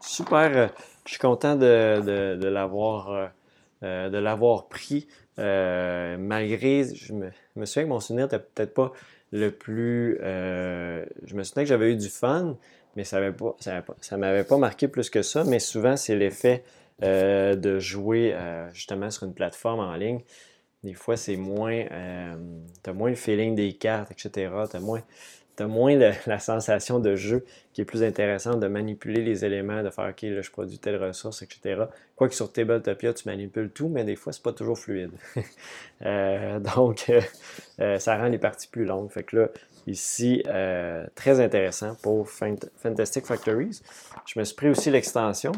[0.00, 0.56] super.
[0.56, 0.68] Euh,
[1.04, 3.26] je suis content de, l'avoir euh,
[3.82, 5.06] euh, de l'avoir pris.
[5.38, 7.30] malgré, je me,
[7.64, 8.92] souviens que mon souvenir n'était peut-être pas
[9.36, 10.18] le plus.
[10.20, 12.56] je me souviens que j'avais eu du fun,
[12.96, 13.32] mais ça ne
[14.00, 15.44] ça, m'avait pas marqué plus que ça.
[15.44, 16.64] Mais souvent, c'est l'effet
[17.02, 18.34] de jouer
[18.72, 20.20] justement sur une plateforme en ligne.
[20.82, 21.84] Des fois, c'est moins.
[22.82, 24.50] tu as moins le feeling des cartes, etc.
[24.70, 25.02] Tu as moins
[25.56, 29.82] tu as moins la sensation de jeu qui est plus intéressante de manipuler les éléments,
[29.82, 31.84] de faire OK, là, je produis telle ressource, etc.
[32.14, 35.12] Quoique sur Tabletopia, tu manipules tout, mais des fois, c'est pas toujours fluide.
[36.04, 37.22] Euh, donc, euh,
[37.80, 39.10] euh, ça rend les parties plus longues.
[39.10, 39.48] Fait que là,
[39.86, 40.42] ici,
[41.14, 43.80] très intéressant pour Fantastic Factories.
[44.26, 45.52] Je me suis pris aussi l'extension.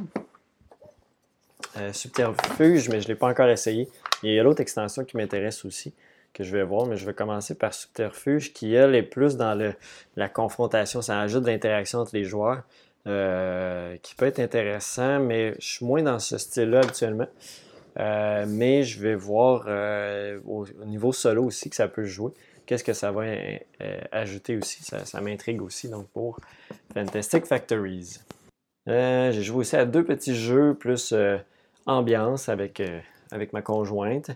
[1.93, 3.89] Subterfuge, mais je ne l'ai pas encore essayé.
[4.23, 5.93] Il y a l'autre extension qui m'intéresse aussi
[6.33, 9.75] que je vais voir, mais je vais commencer par Subterfuge, qui, elle, est plus dans
[10.17, 11.03] la confrontation.
[11.03, 12.63] Ça ajoute l'interaction entre les joueurs,
[13.07, 17.29] euh, qui peut être intéressant, mais je suis moins dans ce style-là habituellement.
[17.99, 22.33] Euh, mais je vais voir euh, au, niveau solo aussi que ça peut jouer.
[22.67, 23.25] Qu'est-ce que ça va
[24.13, 24.85] ajouter aussi?
[24.85, 26.39] Ça, m'intrigue aussi, donc pour
[26.93, 28.19] Fantastic Factories.
[28.87, 31.15] J'ai joué aussi à deux petits jeux plus
[31.87, 32.83] ambiance avec,
[33.31, 34.33] avec ma conjointe.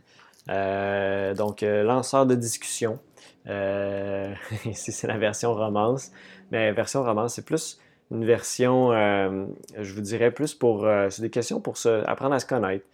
[0.48, 2.98] Euh, donc, euh, lanceur de discussion.
[3.48, 4.32] Euh,
[4.64, 6.12] ici, c'est la version romance.
[6.50, 7.78] Mais version romance, c'est plus
[8.10, 10.86] une version, je vous dirais, plus pour.
[11.08, 11.76] c'est des questions pour
[12.06, 12.84] apprendre à se connaître.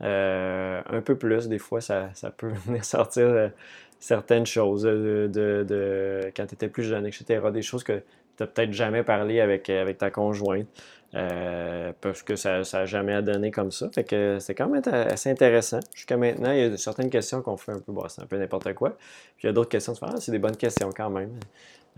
[0.00, 3.50] un peu plus, des fois, ça, ça peut venir sortir
[3.98, 7.40] certaines choses de, de, quand tu étais plus jeune, etc.
[7.52, 8.04] Des choses que tu
[8.44, 10.68] n'as peut-être jamais parlé avec, avec ta conjointe.
[11.14, 13.88] Euh, parce que ça n'a jamais donné comme ça.
[13.94, 15.80] Fait c'est quand même assez intéressant.
[15.94, 18.36] Jusqu'à maintenant, il y a certaines questions qu'on fait un peu, bon, c'est un peu
[18.36, 18.90] n'importe quoi.
[19.36, 21.32] Puis il y a d'autres questions, ah, c'est des bonnes questions quand même.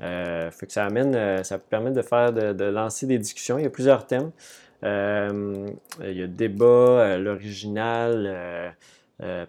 [0.01, 3.59] Euh, fait que ça amène, euh, ça permet de faire, de, lancer des discussions.
[3.59, 4.31] Il y a plusieurs thèmes.
[4.83, 8.77] il y a débat, l'original,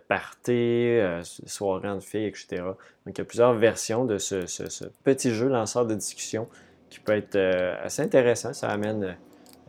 [0.07, 0.97] party,
[1.45, 2.63] soirée en filles, etc.
[3.05, 6.47] Donc il y a plusieurs versions de ce, ce petit jeu lanceur de discussion
[6.89, 7.37] qui peut être
[7.83, 8.53] assez intéressant.
[8.53, 9.15] Ça amène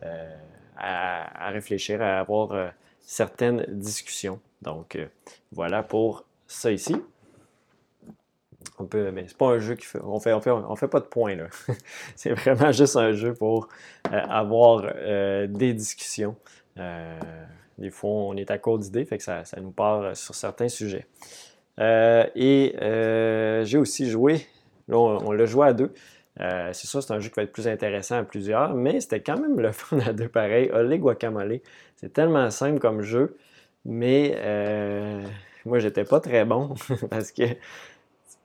[0.03, 0.35] euh,
[0.75, 2.67] à, réfléchir, à avoir euh,
[2.99, 4.39] certaines discussions.
[4.61, 5.07] Donc, euh,
[5.51, 6.95] voilà pour ça ici.
[8.79, 10.99] On peut, mais c'est pas un jeu qui fait, on fait, on fait, on pas
[10.99, 11.47] de points là.
[12.15, 13.67] c'est vraiment juste un jeu pour
[14.09, 14.93] avoir
[15.47, 16.35] des discussions.
[17.77, 21.05] des fois, on est à court d'idées, fait que ça, nous part sur certains sujets.
[21.77, 22.75] et
[23.63, 24.47] j'ai aussi joué,
[24.87, 25.93] là, on l'a joué à deux.
[26.39, 29.21] Euh, c'est sûr, c'est un jeu qui va être plus intéressant à plusieurs, mais c'était
[29.21, 30.71] quand même le fun à deux pareils.
[30.71, 31.59] Olé Guacamole,
[31.95, 33.37] c'est tellement simple comme jeu,
[33.85, 35.21] mais euh,
[35.65, 36.75] moi, j'étais pas très bon
[37.09, 37.43] parce que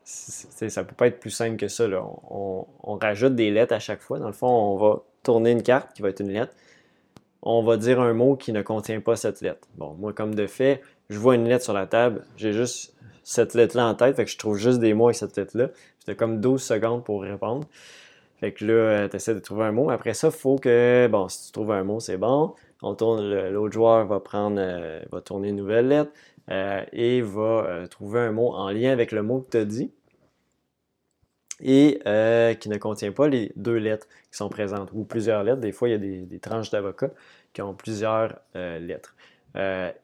[0.04, 1.84] ça peut pas être plus simple que ça.
[2.30, 2.66] On,
[3.00, 4.18] rajoute des lettres à chaque fois.
[4.18, 6.54] Dans le fond, on va tourner une carte qui va être une lettre.
[7.42, 9.68] On va dire un mot qui ne contient pas cette lettre.
[9.76, 13.54] Bon, moi, comme de fait, je vois une lettre sur la table, j'ai juste cette
[13.54, 15.68] lettre-là en tête, fait que je trouve juste des mots avec cette lettre-là.
[16.08, 17.68] C'était comme 12 secondes pour répondre.
[18.40, 19.90] Fait que là, euh, tu essaies de trouver un mot.
[19.90, 22.54] Après ça, faut que, bon, si tu trouves un mot, c'est bon.
[22.80, 26.10] On tourne, l'autre joueur va prendre, euh, va tourner une nouvelle lettre
[26.50, 29.92] euh, et va trouver un mot en lien avec le mot que tu as dit
[31.60, 32.00] et
[32.58, 35.60] qui ne contient pas les deux lettres qui sont présentes ou plusieurs lettres.
[35.60, 37.10] Des fois, il y a des, des tranches d'avocats
[37.52, 39.14] qui ont plusieurs lettres.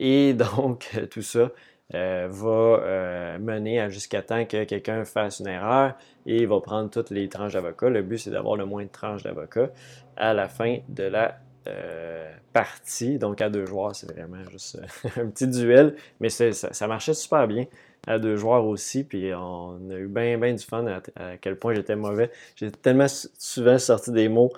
[0.00, 1.50] et donc, tout ça,
[1.92, 5.94] euh, va euh, mener jusqu'à temps que quelqu'un fasse une erreur
[6.24, 7.90] et il va prendre toutes les tranches d'avocat.
[7.90, 9.68] Le but, c'est d'avoir le moins de tranches d'avocat
[10.16, 13.18] à la fin de la euh, partie.
[13.18, 14.80] Donc, à deux joueurs, c'est vraiment juste
[15.16, 17.66] un petit duel, mais ça, marchait super bien
[18.06, 19.04] à deux joueurs aussi.
[19.04, 22.30] Puis, on a eu bien, bien du fun à, quel point j'étais mauvais.
[22.56, 24.52] J'ai tellement souvent sorti des mots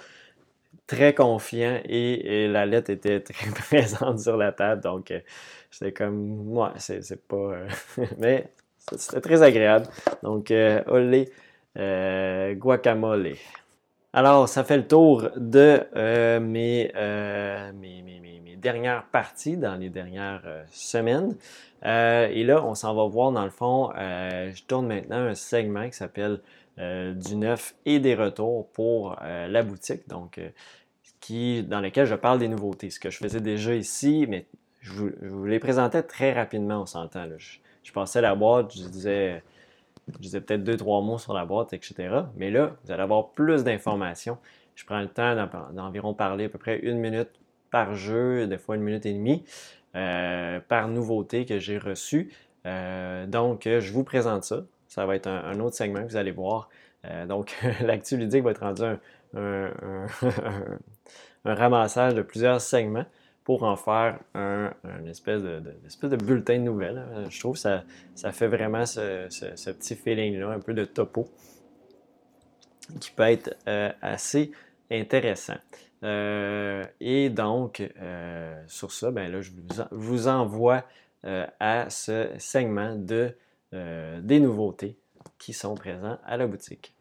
[0.86, 4.82] très confiants et, la lettre était très présente sur la table.
[4.82, 5.12] Donc,
[5.70, 7.36] c'était comme, ouais, c'est pas.
[7.36, 7.68] Euh,
[8.18, 8.50] mais
[8.94, 9.86] c'était très agréable.
[10.22, 11.28] Donc, euh, olé,
[11.78, 13.34] euh, guacamole.
[14.12, 16.92] Alors, ça fait le tour de euh, mes,
[17.74, 21.36] mes, mes, mes, dernières parties dans les dernières semaines.
[21.84, 25.96] et là, on s'en va voir dans le fond, je tourne maintenant un segment qui
[25.96, 26.40] s'appelle
[26.78, 30.08] du neuf et des retours pour la boutique.
[30.08, 30.38] Donc,
[31.20, 32.90] qui, dans lequel je parle des nouveautés.
[32.90, 34.46] Ce que je faisais déjà ici, mais
[34.80, 37.26] je vous, les présentais très rapidement, on s'entend.
[37.38, 39.42] Je, je, passais la boîte, je disais
[40.08, 41.94] je disais peut-être deux, trois mots sur la boîte, etc.
[42.36, 44.38] Mais là, vous allez avoir plus d'informations.
[44.74, 45.34] Je prends le temps
[45.72, 47.30] d'environ parler à peu près une minute
[47.70, 49.44] par jeu, des fois une minute et demie,
[49.96, 52.32] euh, par nouveauté que j'ai reçue.
[52.66, 54.62] Euh, donc, je vous présente ça.
[54.96, 56.70] Ça va être un, autre segment que vous allez voir.
[57.04, 58.82] Euh, donc, l'actu ludique va être rendu
[59.34, 60.06] un
[61.44, 63.04] ramassage de plusieurs segments
[63.44, 64.72] pour en faire un,
[65.06, 66.96] espèce, de, bulletin de nouvelles.
[66.96, 67.24] Hein.
[67.28, 67.84] Je trouve que ça,
[68.32, 69.28] fait vraiment ce,
[69.72, 71.28] petit feeling-là, un peu de topo,
[72.98, 74.50] qui peut être euh, assez
[74.90, 75.58] intéressant.
[76.04, 77.86] Euh, et donc,
[78.66, 79.50] sur ça, ben là, je
[79.90, 80.84] vous, envoie
[81.22, 83.34] à ce segment de,
[83.72, 84.96] des nouveautés
[85.38, 86.94] qui sont présents à la boutique.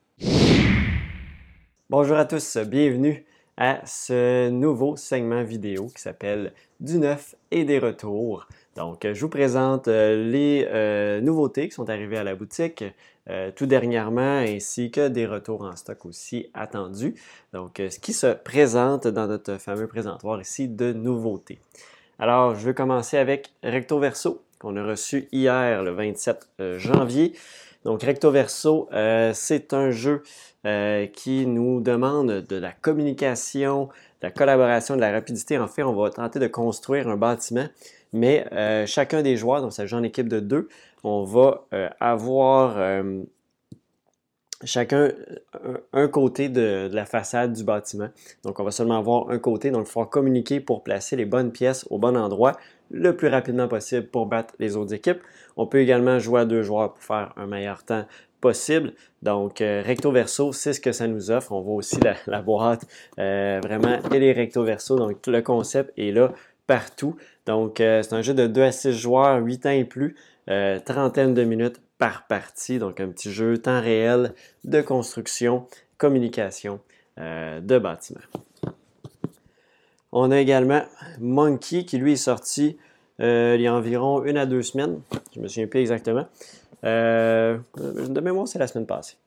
[1.89, 3.25] Bonjour à tous, bienvenue
[3.58, 8.47] à ce nouveau segment vidéo qui s'appelle Du neuf et des retours.
[8.75, 12.84] Donc, je vous présente euh, les euh, nouveautés qui sont arrivées à la boutique
[13.30, 17.15] euh, tout dernièrement, ainsi que des retours en stock aussi attendus.
[17.54, 21.60] Donc, ce qui se présente dans notre fameux présentoir ici de nouveautés.
[22.19, 26.47] Alors, je vais commencer avec Recto Verso, qu'on a reçu hier, le 27
[26.78, 27.34] janvier.
[27.84, 28.89] Donc, Recto Verso,
[29.34, 30.23] c'est un jeu
[30.65, 35.60] euh, qui nous demande de la communication, de la collaboration, de la rapidité.
[35.60, 37.67] En fait, on va tenter de construire un bâtiment,
[38.13, 40.67] mais euh, chacun des joueurs, donc ça joue en équipe de deux,
[41.04, 42.78] on va euh, avoir
[44.63, 45.12] chacun
[45.94, 48.10] un côté de, la façade du bâtiment.
[48.44, 49.72] Donc, on va seulement avoir un côté.
[49.72, 52.54] Donc, il faut communiquer pour placer les bonnes pièces au bon endroit
[52.91, 55.20] le plus rapidement possible pour battre les autres équipes.
[55.58, 58.06] On peut également jouer à deux joueurs pour faire un meilleur temps
[58.41, 58.94] possible.
[59.24, 61.52] Donc, euh, recto verso, c'est ce que ça nous offre.
[61.52, 62.86] On voit aussi la, boîte
[63.18, 64.98] euh, vraiment et les recto verso.
[64.98, 66.32] Donc, le concept est là
[66.68, 67.15] partout.
[67.46, 70.15] Donc, euh, c'est un jeu de 2 à 6 joueurs, 8 ans et plus,
[70.86, 72.80] trentaine de minutes par partie.
[72.80, 76.80] Donc, un petit jeu temps réel de construction, communication
[77.18, 78.20] de bâtiment.
[80.12, 80.82] On a également
[81.20, 82.78] Monkey qui lui est sorti
[83.20, 85.00] il y a environ une à deux semaines.
[85.34, 86.28] Je me souviens plus exactement.
[86.86, 89.18] Euh, de mémoire, c'est la semaine passée.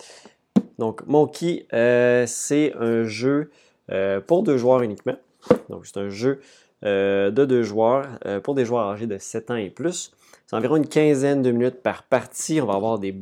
[0.78, 3.50] Donc, Monkey, euh, c'est un jeu
[3.90, 5.16] euh, pour deux joueurs uniquement.
[5.68, 6.40] Donc, c'est un jeu
[6.82, 8.06] de deux joueurs
[8.44, 10.12] pour des joueurs âgés de 7 ans et plus.
[10.48, 12.60] C'est environ une quinzaine de minutes par partie.
[12.60, 13.14] On va avoir des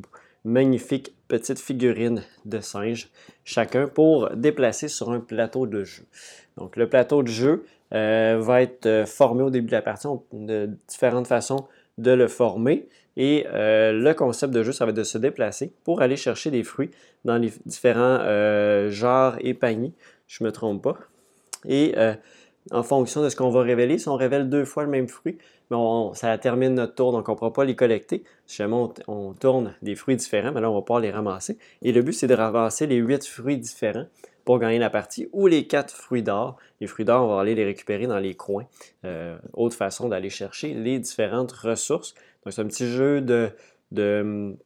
[0.45, 3.11] magnifiques petites figurines de singes
[3.45, 6.05] chacun pour déplacer sur un plateau de jeu.
[6.57, 10.07] Donc, le plateau de jeu va être formé au début de la partie.
[10.07, 11.67] On de différentes façons
[11.99, 12.89] de le former.
[13.17, 16.51] Et euh, le concept de jeu, ça va être de se déplacer pour aller chercher
[16.51, 16.91] des fruits
[17.25, 19.93] dans les différents euh, genres et paniers.
[20.27, 20.99] Je ne me trompe pas.
[21.67, 22.15] Et euh,
[22.71, 25.39] en fonction de ce qu'on va révéler, si on révèle deux fois le même fruit,
[25.71, 28.25] ben, ça termine notre tour, donc on ne pourra pas les collecter.
[28.47, 28.77] Si jamais
[29.09, 31.59] on, tourne des fruits différents, mais là, on va pouvoir les ramasser.
[31.83, 34.07] Et le but, c'est de ramasser les huit fruits différents
[34.45, 36.57] pour gagner la partie, ou les quatre fruits d'or.
[36.81, 38.67] Les fruits d'or, on va aller les récupérer dans les coins.
[39.55, 42.15] autre façon d'aller chercher les différentes ressources
[42.51, 43.51] c'est un petit jeu de,
[43.99, 44.57] hum,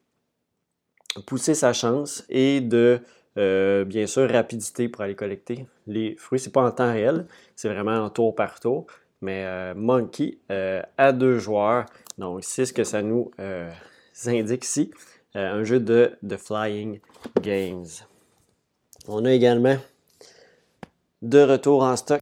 [1.27, 3.01] pousser sa chance et de,
[3.41, 6.39] euh, bien sûr, rapidité pour aller collecter les fruits.
[6.39, 7.27] C'est pas en temps réel,
[7.57, 8.87] c'est vraiment en tour par tour.
[9.23, 11.87] Mais euh, Monkey euh, à deux joueurs,
[12.19, 13.31] donc c'est ce que ça nous
[14.27, 14.91] indique ici.
[15.35, 17.01] un jeu de, de Flying
[17.41, 17.87] Games.
[19.09, 19.77] On a également
[21.23, 22.21] de retour en stock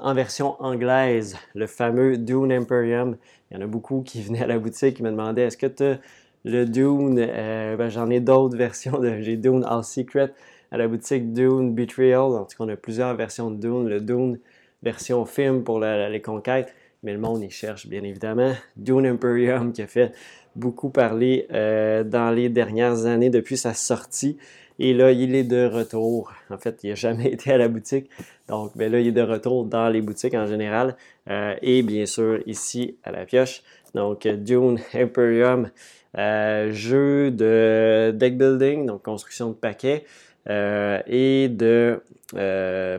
[0.00, 3.16] en version anglaise, le fameux Dune Imperium.
[3.50, 5.66] Il y en a beaucoup qui venaient à la boutique qui me demandaient est-ce que
[5.66, 5.98] tu
[6.44, 8.98] le Dune euh, ben, J'en ai d'autres versions.
[8.98, 10.32] De, j'ai Dune All Secret
[10.70, 12.20] à la boutique Dune Betrayal.
[12.20, 13.88] En tout cas, on a plusieurs versions de Dune.
[13.88, 14.38] Le Dune
[14.82, 16.74] version film pour les conquêtes.
[17.02, 18.52] Mais le monde y cherche bien évidemment.
[18.76, 20.12] Dune Imperium qui a fait
[20.56, 24.38] beaucoup parler euh, dans les dernières années depuis sa sortie.
[24.78, 26.32] Et là, il est de retour.
[26.50, 28.10] En fait, il n'a jamais été à la boutique.
[28.48, 30.96] Donc, ben là, il est de retour dans les boutiques en général.
[31.30, 33.62] Euh, et bien sûr, ici à la pioche.
[33.94, 35.70] Donc, Dune Imperium,
[36.18, 40.04] euh, jeu de deck building, donc construction de paquets
[40.48, 42.00] euh, et de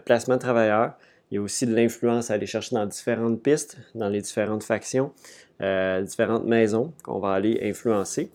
[0.05, 0.93] placement de travailleurs.
[1.31, 4.63] Il y a aussi de l'influence à aller chercher dans différentes pistes, dans les différentes
[4.63, 5.11] factions,
[5.59, 8.31] différentes maisons qu'on va aller influencer.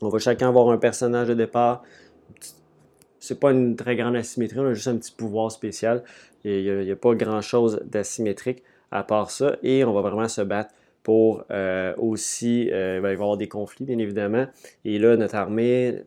[0.00, 1.82] On va chacun avoir un personnage de départ,
[3.24, 6.02] c'est pas une très grande asymétrie, on a juste un petit pouvoir spécial.
[6.44, 9.56] Il n'y a, pas grand-chose d'asymétrique à part ça.
[9.62, 13.84] Et on va vraiment se battre pour euh, aussi, il va y avoir des conflits,
[13.84, 14.46] bien évidemment.
[14.84, 16.02] Et là, notre armée,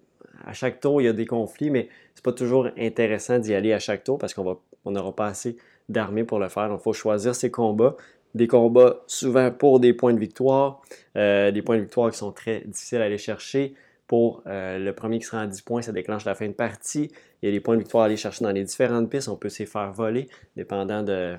[0.45, 3.73] à chaque tour, il y a des conflits, mais c'est pas toujours intéressant d'y aller
[3.73, 5.57] à chaque tour parce qu'on n'aura pas assez
[5.89, 6.69] d'armée pour le faire.
[6.69, 7.95] Donc, il faut choisir ses combats.
[8.35, 10.81] Des combats souvent pour des points de victoire,
[11.15, 13.73] euh, des points de victoire qui sont très difficiles à aller chercher.
[14.05, 17.11] Pour euh, le premier qui sera à 10 points, ça déclenche la fin de partie.
[17.41, 19.27] Il y a des points de victoire à aller chercher dans les différentes pistes.
[19.27, 21.35] On peut s'y faire voler, dépendant de,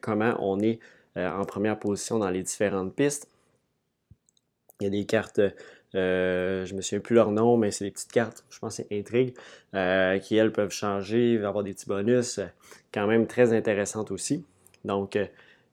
[0.00, 0.80] comment on est
[1.16, 3.28] euh, en première position dans les différentes pistes.
[4.80, 5.40] Il y a des cartes
[5.94, 8.78] euh, je ne me souviens plus leur nom, mais c'est des petites cartes, je pense
[8.78, 9.32] que c'est Intrigue,
[9.74, 12.40] euh, qui elles peuvent changer, avoir des petits bonus,
[12.92, 14.44] quand même très intéressantes aussi.
[14.84, 15.16] Donc,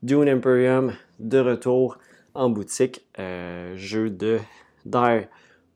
[0.04, 1.98] Dune Imperium de retour
[2.36, 4.38] en boutique, jeu de
[4.86, 5.28] Dire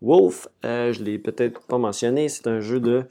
[0.03, 0.47] Wolf.
[0.63, 3.05] je ne l'ai peut-être pas mentionné, c'est un jeu de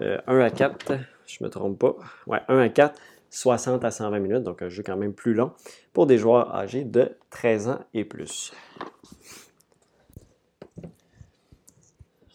[0.00, 0.92] 1 à 4,
[1.26, 1.96] je ne me trompe pas.
[2.26, 3.00] Ouais, 1 à 4.
[3.38, 5.52] 60 à 120 minutes, donc un jeu quand même plus long
[5.92, 8.52] pour des joueurs âgés de 13 ans et plus.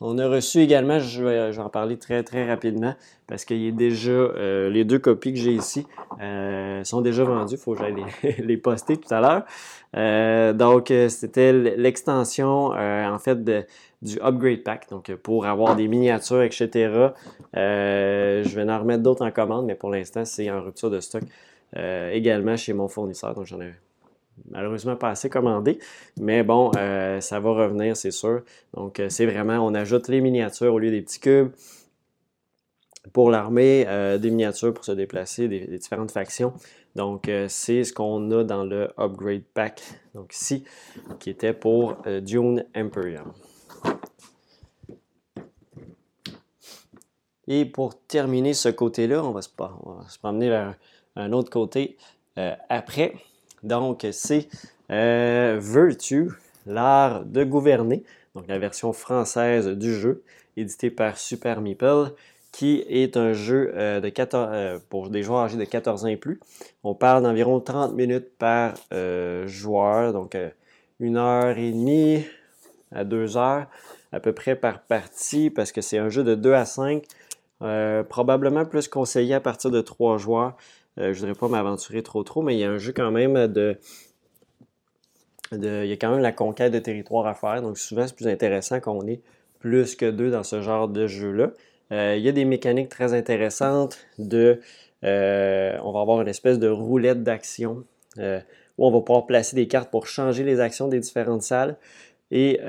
[0.06, 2.94] On a reçu également, je vais, en parler très très rapidement
[3.26, 5.88] parce est déjà, euh, les deux copies que j'ai ici
[6.22, 7.54] euh, sont déjà vendues.
[7.54, 7.96] Il faut que j'aille
[8.40, 9.44] les, poster tout à l'heure.
[9.96, 13.46] Euh, donc, c'était l'extension en fait
[14.02, 14.90] du Upgrade Pack.
[14.90, 17.12] Donc, pour avoir des miniatures, etc.
[17.54, 21.24] je vais en remettre d'autres en commande, mais pour l'instant, c'est en rupture de stock
[22.12, 23.36] également chez mon fournisseur.
[23.36, 23.72] Donc, j'en ai
[24.50, 25.80] malheureusement pas assez commandé.
[26.20, 28.42] Mais bon, euh, ça va revenir, c'est sûr.
[28.74, 31.52] Donc, euh, c'est vraiment, on ajoute les miniatures au lieu des petits cubes.
[33.12, 36.54] Pour l'armée, euh, des miniatures pour se déplacer, des, différentes factions.
[36.96, 39.82] Donc, c'est ce qu'on a dans le Upgrade Pack,
[40.14, 40.64] donc ici,
[41.20, 43.34] qui était pour Dune Imperium.
[47.48, 49.50] Et pour terminer ce côté-là, on, va se,
[50.20, 50.76] promener vers
[51.16, 51.98] un autre côté
[52.70, 53.16] après.
[53.64, 54.50] Donc, c'est
[54.92, 56.30] euh, Virtue,
[56.66, 58.04] l'art de gouverner,
[58.36, 60.24] donc la version française du jeu,
[60.58, 62.12] édité par Super Meeple,
[62.52, 66.10] qui est un jeu euh, de 14, euh, pour des joueurs âgés de 14 ans
[66.10, 66.40] et plus.
[66.84, 68.74] On parle d'environ 30 minutes par
[69.48, 70.38] joueur, donc
[71.00, 72.26] une heure et demie
[72.92, 73.68] à deux heures
[74.12, 77.04] à peu près par partie, parce que c'est un jeu de 2 à 5,
[78.10, 80.56] probablement plus conseillé à partir de 3 joueurs.
[81.00, 83.12] Euh, je ne voudrais pas m'aventurer trop trop, mais il y a un jeu quand
[83.12, 83.78] même de,
[85.52, 87.62] Il y a quand même la conquête de territoire à faire.
[87.62, 89.22] Donc souvent, c'est plus intéressant qu'on ait
[89.60, 91.52] plus que deux dans ce genre de jeu-là.
[91.92, 94.60] Euh, il y a des mécaniques très intéressantes de.
[95.04, 97.84] Euh, on va avoir une espèce de roulette d'action
[98.18, 101.78] où on va pouvoir placer des cartes pour changer les actions des différentes salles.
[102.32, 102.60] Et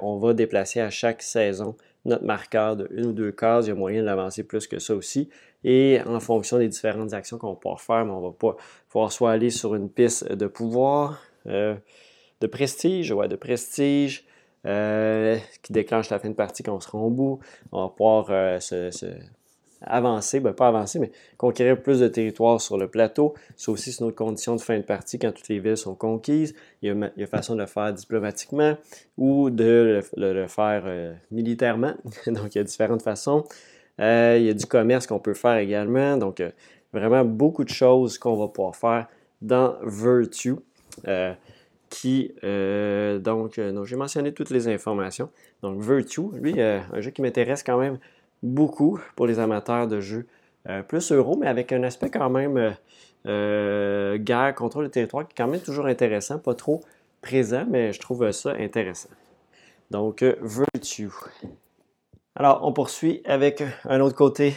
[0.00, 3.66] on va déplacer à chaque saison notre marqueur de une ou deux cases.
[3.66, 5.28] Il y a moyen de l'avancer plus que ça aussi.
[5.64, 8.56] Et en fonction des différentes actions qu'on va faire, mais on va pas
[8.88, 11.74] pouvoir soit aller sur une piste de pouvoir, euh,
[12.40, 14.24] de prestige, ouais, de prestige,
[14.66, 17.40] euh, qui déclenche la fin de partie quand on sera au bout.
[17.72, 18.90] On va pouvoir euh, se,
[19.82, 23.34] avancer, ben pas avancer, mais conquérir plus de territoire sur le plateau.
[23.56, 26.54] C'est aussi une autre condition de fin de partie quand toutes les villes sont conquises.
[26.82, 28.76] Il y a, il façon de le faire diplomatiquement
[29.16, 31.94] ou de le, faire militairement.
[32.28, 33.44] Donc, il y a différentes façons.
[34.00, 36.16] Euh, il y a du commerce qu'on peut faire également.
[36.16, 36.50] Donc, euh,
[36.92, 39.06] vraiment beaucoup de choses qu'on va pouvoir faire
[39.42, 40.56] dans Virtue.
[41.90, 45.30] qui, donc, j'ai mentionné toutes les informations.
[45.62, 47.98] Donc, Virtue, lui, un jeu qui m'intéresse quand même
[48.42, 50.26] beaucoup pour les amateurs de jeux
[50.68, 52.70] euh, plus euro, mais avec un aspect quand même euh,
[53.26, 56.80] euh, guerre, contrôle de territoire qui est quand même toujours intéressant, pas trop
[57.22, 59.10] présent, mais je trouve ça intéressant.
[59.90, 61.10] Donc, Virtue.
[62.38, 64.54] Alors, on poursuit avec un autre côté.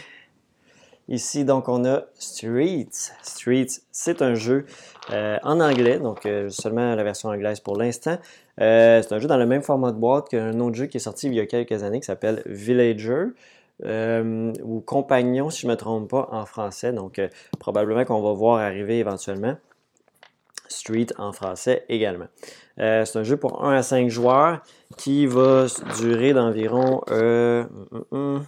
[1.08, 3.10] Ici, donc, on a Streets.
[3.22, 4.64] Streets, c'est un jeu
[5.10, 8.18] en anglais, donc seulement la version anglaise pour l'instant.
[8.56, 11.26] c'est un jeu dans le même format de boîte qu'un autre jeu qui est sorti
[11.26, 13.26] il y a quelques années qui s'appelle Villager.
[13.84, 16.92] Euh, ou compagnon, si je ne me trompe pas, en français.
[16.92, 19.56] Donc, euh, probablement qu'on va voir arriver éventuellement.
[20.68, 22.28] Street en français également.
[22.78, 24.62] Euh, c'est un jeu pour 1 à 5 joueurs
[24.96, 25.66] qui va
[25.98, 27.02] durer d'environ.
[27.08, 28.46] Mm, mm, mm.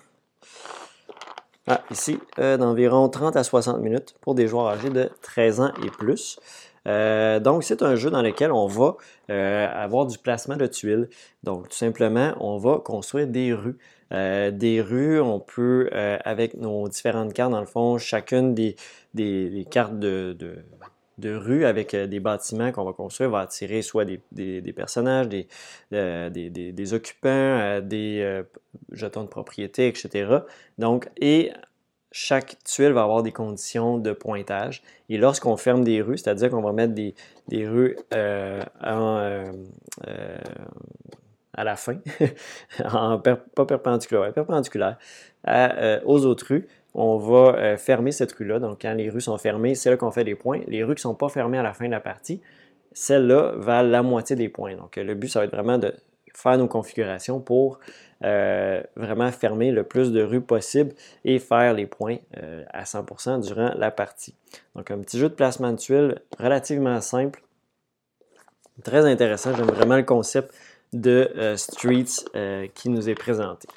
[1.69, 5.91] ah, ici, d'environ 30 à 60 minutes pour des joueurs âgés de 13 ans et
[5.91, 6.39] plus.
[6.87, 8.97] donc, c'est un jeu dans lequel on va
[9.29, 11.09] avoir du placement de tuiles.
[11.43, 13.79] Donc, tout simplement, on va construire des rues.
[14.13, 15.21] Euh, des rues.
[15.21, 18.77] On peut, euh, avec nos différentes cartes, dans le fond, chacune des,
[19.15, 20.37] des, cartes de
[21.23, 25.47] rue avec des bâtiments qu'on va construire va attirer soit des, personnages, des,
[25.91, 28.43] des, occupants, des
[28.93, 30.39] jetons de propriété, etc.
[30.79, 31.53] Donc, et
[32.17, 34.85] chaque tuile va avoir des conditions de pointage.
[35.09, 37.13] Et lorsqu'on ferme des rues, c'est-à-dire qu'on va mettre des,
[37.51, 39.53] rues euh, euh,
[40.07, 40.39] euh,
[41.55, 41.99] à la fin,
[42.85, 44.97] en pas perpendiculaire, perpendiculaire
[46.05, 48.61] aux autres rues, on va fermer cette rue-là.
[48.61, 50.61] Donc, quand les rues sont fermées, c'est là qu'on fait des points.
[50.69, 52.41] Les rues qui ne sont pas fermées à la fin de la partie,
[52.93, 54.77] celles-là valent la moitié des points.
[54.77, 55.93] Donc, le but, ça va être vraiment de
[56.35, 57.79] faire nos configurations pour
[58.25, 63.41] euh, vraiment fermer le plus de rues possible et faire les points euh, à 100%
[63.47, 64.35] durant la partie.
[64.75, 67.43] Donc un petit jeu de placement de tuiles relativement simple,
[68.83, 69.55] très intéressant.
[69.55, 70.55] J'aime vraiment le concept
[70.93, 72.25] de euh, Streets
[72.75, 73.69] qui nous est présenté.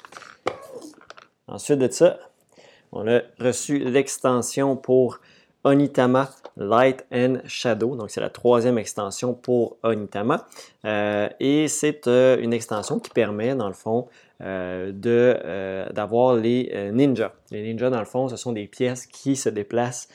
[1.46, 2.18] Ensuite de ça,
[2.92, 5.20] on a reçu l'extension pour
[5.64, 7.96] Onitama Light and Shadow.
[7.96, 10.46] Donc, c'est la troisième extension pour Onitama.
[10.84, 14.08] et c'est une extension qui permet, dans le fond,
[14.40, 17.32] euh, euh, d'avoir les euh, ninjas.
[17.50, 20.08] Les ninjas, dans le fond, ce sont des pièces qui se déplacent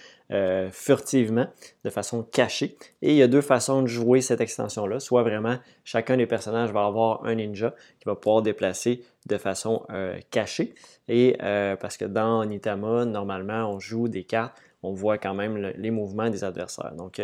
[0.72, 1.48] furtivement,
[1.84, 2.78] de façon cachée.
[3.02, 5.00] Et il y a deux façons de jouer cette extension-là.
[5.00, 9.86] Soit vraiment, chacun des personnages va avoir un ninja qui va pouvoir déplacer de façon
[10.32, 10.74] cachée.
[11.08, 11.38] Et
[11.80, 16.30] parce que dans Nitama, normalement, on joue des cartes, on voit quand même les mouvements
[16.30, 16.94] des adversaires.
[16.96, 17.22] Donc,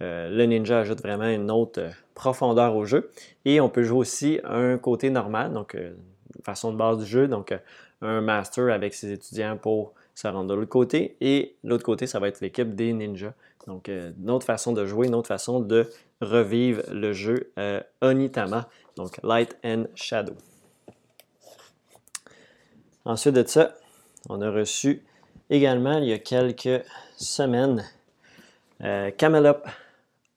[0.00, 1.82] le ninja ajoute vraiment une autre
[2.14, 3.10] profondeur au jeu.
[3.44, 5.76] Et on peut jouer aussi un côté normal, donc
[6.44, 7.28] façon de base du jeu.
[7.28, 7.58] Donc, euh,
[8.02, 11.16] un master avec ses étudiants pour se rendre de l'autre côté.
[11.20, 13.34] Et l'autre côté, ça va être l'équipe des ninjas.
[13.66, 15.88] Donc, euh, une autre façon de jouer, une autre façon de
[16.20, 18.68] revivre le jeu euh, Onitama.
[18.96, 20.34] Donc, Light and Shadow.
[23.04, 23.74] Ensuite de ça,
[24.28, 25.02] on a reçu
[25.50, 26.82] également, il y a quelques
[27.16, 27.84] semaines,
[29.18, 29.66] Camelop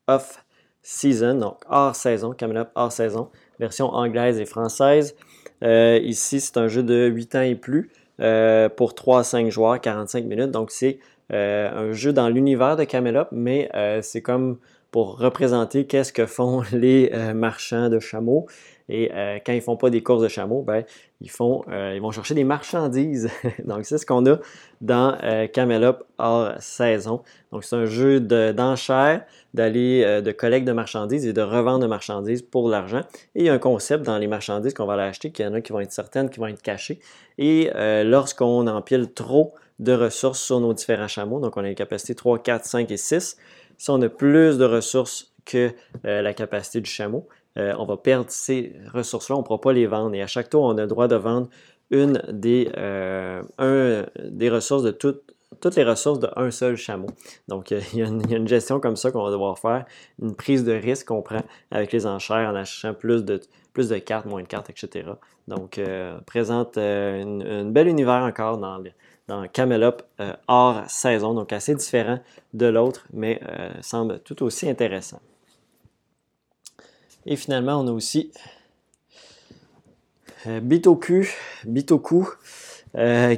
[0.07, 0.43] Off
[0.81, 5.15] Season, donc hors saison, Camelop hors saison, version anglaise et française.
[5.63, 7.91] Euh, ici, c'est un jeu de 8 ans et plus
[8.21, 10.51] euh, pour 3 à 5 joueurs, 45 minutes.
[10.51, 10.99] Donc, c'est
[11.33, 13.69] euh, un jeu dans l'univers de Camelot, mais
[14.01, 14.57] c'est comme
[14.91, 18.47] pour représenter qu'est-ce que font les marchands de chameaux.
[18.89, 19.11] Et
[19.45, 20.85] quand ils font pas des courses de chameaux, ben,
[21.21, 23.29] ils, font, ils vont chercher des marchandises.
[23.65, 24.37] Donc, c'est ce qu'on a
[24.81, 25.17] dans
[25.53, 27.23] Camelot hors saison.
[27.51, 29.23] Donc, c'est un jeu d'enchères
[29.57, 33.01] d'aller euh, de collecte de marchandises et de revendre de marchandises pour l'argent.
[33.35, 35.47] Et il y a un concept dans les marchandises qu'on va aller acheter, qu'il y
[35.47, 36.99] en a qui vont être certaines, qui vont être cachées.
[37.37, 41.75] Et euh, lorsqu'on empile trop de ressources sur nos différents chameaux, donc on a les
[41.75, 43.37] capacités 3, 4, 5 et 6,
[43.77, 45.71] si on a plus de ressources que
[46.05, 47.27] euh, la capacité du chameau,
[47.57, 50.13] on va perdre ces ressources-là, on ne pourra pas les vendre.
[50.15, 51.49] Et à chaque tour, on a le droit de vendre
[51.89, 52.65] une des,
[54.19, 55.23] des ressources de toute
[55.59, 57.07] toutes les ressources d'un seul chameau.
[57.47, 59.85] Donc, il y, a une, gestion comme ça qu'on va devoir faire,
[60.21, 63.39] une prise de risque qu'on prend avec les enchères en achetant plus de,
[63.99, 65.09] cartes, moins de cartes, etc.
[65.47, 68.81] Donc, euh, présente euh, un bel univers encore dans,
[69.27, 72.19] dans Camelop euh, hors saison, donc assez différent
[72.53, 73.41] de l'autre, mais
[73.81, 75.21] semble tout aussi intéressant.
[77.27, 78.31] Et finalement, on a aussi
[80.45, 81.27] Bitoku,
[81.65, 82.27] Bitoku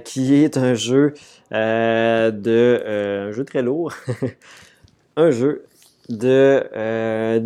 [0.05, 1.13] qui est un jeu
[1.51, 3.91] euh, de euh, un jeu très lourd,
[5.17, 5.65] un jeu
[6.09, 7.39] de, euh,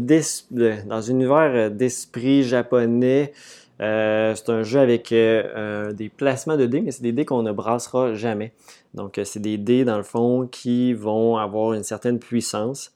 [0.85, 3.33] dans un univers d'esprit japonais.
[3.79, 8.13] c'est un jeu avec des placements de dés, mais c'est des dés qu'on ne brassera
[8.13, 8.51] jamais.
[8.93, 12.93] Donc, c'est des dés, dans le fond, qui vont avoir une certaine puissance.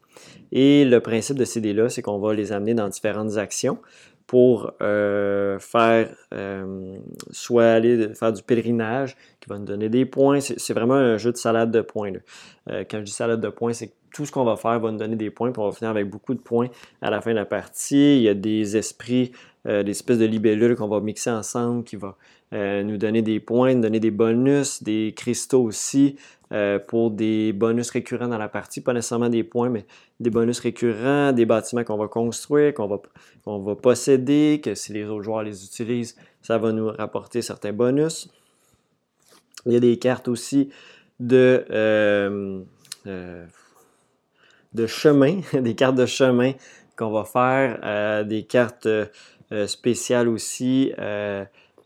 [0.51, 3.79] Et le principe de ces dés-là, c'est qu'on va les amener dans différentes actions
[4.27, 6.97] pour euh, faire euh,
[7.31, 10.41] soit aller faire du pèlerinage qui va nous donner des points.
[10.41, 12.11] C'est vraiment un jeu de salade de points.
[12.69, 14.91] Euh, quand je dis salade de points, c'est que tout ce qu'on va faire va
[14.91, 16.67] nous donner des points, puis on va finir avec beaucoup de points
[17.01, 18.17] à la fin de la partie.
[18.17, 19.31] Il y a des esprits,
[19.65, 22.17] des espèces de libellules qu'on va mixer ensemble qui va
[22.51, 26.15] nous donner des points, nous donner des bonus, des cristaux aussi.
[26.53, 29.85] Euh, pour des bonus récurrents dans la partie, pas nécessairement des points, mais
[30.21, 33.01] des bonus récurrents, des bâtiments qu'on va construire, qu'on va,
[33.43, 37.73] qu'on va posséder, que si les autres joueurs les utilisent, ça va nous rapporter certains
[37.73, 38.29] bonus.
[39.65, 40.69] Il y a des cartes aussi
[41.19, 42.61] de, euh,
[43.07, 43.45] euh,
[44.73, 46.53] de chemin, des cartes de chemin
[46.95, 48.87] qu'on va faire, des cartes
[49.65, 50.93] spéciales aussi.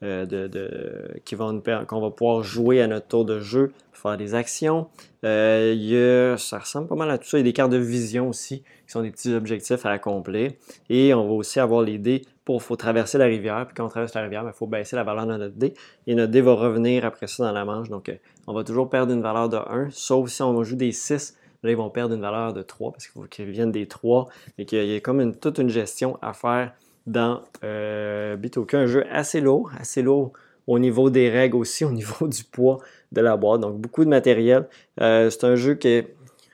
[0.01, 3.71] De, qui vont qu'on va pouvoir jouer à notre tour de jeu
[4.01, 4.87] faire des actions.
[5.23, 7.37] Euh, ça ressemble pas mal à tout ça.
[7.37, 10.51] Il y a des cartes de vision aussi, qui sont des petits objectifs à accomplir.
[10.89, 13.65] Et on va aussi avoir les dés pour faut traverser la rivière.
[13.67, 15.73] Puis quand on traverse la rivière, il ben, faut baisser la valeur de notre dé.
[16.07, 17.89] Et notre dé va revenir après ça dans la manche.
[17.89, 18.15] Donc, euh,
[18.47, 21.37] on va toujours perdre une valeur de 1, sauf si on joue des 6.
[21.63, 24.27] Là, ils vont perdre une valeur de 3 parce qu'il faut qu'ils viennent des 3
[24.57, 26.73] et qu'il y a comme toute une gestion à faire
[27.07, 28.37] dans euh,
[28.73, 30.33] Un jeu assez lourd, assez lourd
[30.67, 32.79] au niveau des règles aussi, au niveau du poids
[33.11, 33.61] de la boîte.
[33.61, 34.67] Donc, beaucoup de matériel.
[35.01, 36.03] Euh, c'est un jeu qui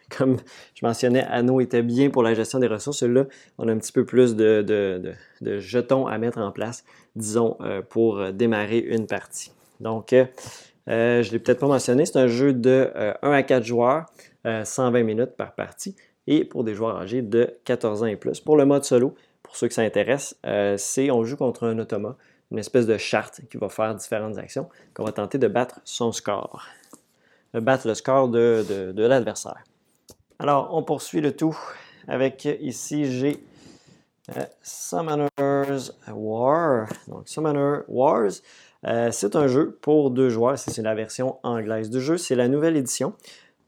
[0.17, 0.37] comme
[0.73, 3.03] je mentionnais, Anno était bien pour la gestion des ressources.
[3.03, 3.25] Là,
[3.57, 6.85] on a un petit peu plus de, jetons à mettre en place,
[7.17, 9.51] disons, euh, pour démarrer une partie.
[9.81, 10.25] Donc, euh,
[10.85, 12.89] je ne l'ai peut-être pas mentionné, c'est un jeu de
[13.21, 14.05] 1 à 4 joueurs,
[14.45, 15.93] 120 minutes par partie,
[16.25, 18.39] et pour des joueurs âgés de 14 ans et plus.
[18.39, 19.13] Pour le mode solo,
[19.47, 20.37] pour ceux que ça intéresse,
[20.77, 22.15] c'est on joue contre un automa
[22.51, 26.11] une espèce de charte qui va faire différentes actions, qu'on va tenter de battre son
[26.11, 26.65] score,
[27.53, 29.63] de battre le score de, l'adversaire.
[30.39, 31.57] Alors, on poursuit le tout
[32.07, 33.43] avec ici, j'ai
[34.37, 36.87] euh, Summoner's War.
[37.07, 38.31] Donc, Summoner Wars,
[38.85, 40.57] euh, c'est un jeu pour deux joueurs.
[40.57, 42.17] C'est la version anglaise du jeu.
[42.17, 43.13] C'est la nouvelle édition.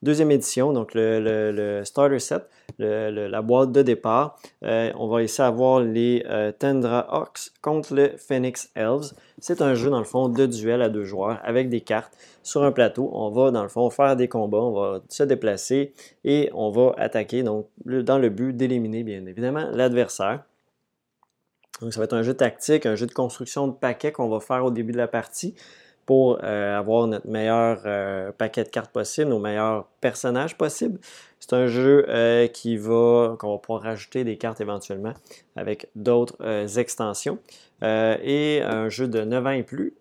[0.02, 2.44] Deuxième édition, donc le, starter set,
[2.78, 4.40] la boîte de départ.
[4.64, 9.12] Euh, on va ici avoir les euh, Tendra Ox contre le Phoenix Elves.
[9.40, 12.64] C'est un jeu, dans le fond, de duel à deux joueurs avec des cartes sur
[12.64, 13.10] un plateau.
[13.14, 15.94] On va, dans le fond, faire des combats, on va se déplacer
[16.24, 20.44] et on va attaquer donc, dans le but d'éliminer, bien évidemment, l'adversaire.
[21.82, 24.40] Donc, ça va être un jeu tactique, un jeu de construction de paquets qu'on va
[24.40, 25.56] faire au début de la partie
[26.10, 31.00] pour euh, avoir notre meilleur euh, paquet de cartes possible, nos meilleurs personnages possibles.
[31.40, 35.14] C'est un jeu euh, qui va, qu'on va pouvoir rajouter des cartes éventuellement
[35.56, 37.38] avec d'autres extensions.
[37.84, 39.94] et un jeu de 9 ans et plus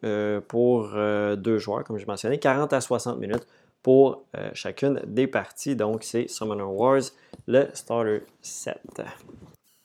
[0.49, 0.89] pour
[1.37, 3.47] deux joueurs, comme je mentionnais, 40 à 60 minutes
[3.83, 4.23] pour
[4.55, 5.77] chacune des parties.
[5.77, 7.03] Donc, c'est Summoner Wars,
[7.47, 9.03] le Starter Set.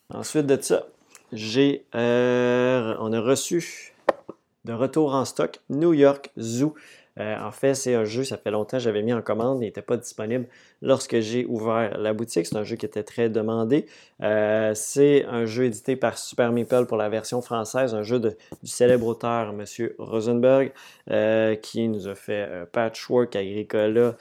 [0.09, 0.87] Ensuite de ça,
[1.33, 3.92] j'ai, on a reçu
[4.65, 6.73] de retour en stock, New York Zoo.
[7.19, 9.65] Euh, en fait, c'est un jeu, ça fait longtemps que j'avais mis en commande, il
[9.65, 10.47] n'était pas disponible
[10.81, 12.47] lorsque j'ai ouvert la boutique.
[12.47, 13.85] C'est un jeu qui était très demandé.
[14.23, 18.31] Euh, c'est un jeu édité par Super Meeple pour la version française, un jeu du
[18.63, 19.63] célèbre auteur M.
[19.99, 20.71] Rosenberg,
[21.11, 24.15] euh, qui nous a fait Patchwork, Agricola,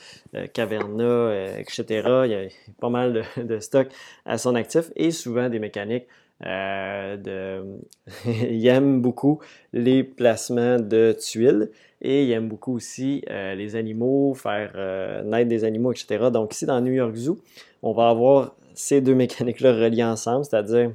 [0.53, 1.85] Caverna, etc.
[2.25, 3.89] Il y a pas mal de, de stock
[4.27, 6.07] à son actif et souvent des mécaniques
[6.47, 7.65] euh,
[8.27, 9.41] il aime beaucoup
[9.73, 11.71] les placements de tuiles
[12.01, 16.31] et il aime beaucoup aussi euh, les animaux, faire euh, naître des animaux, etc.
[16.33, 17.39] Donc ici dans New York Zoo,
[17.83, 20.93] on va avoir ces deux mécaniques-là reliées ensemble, c'est-à-dire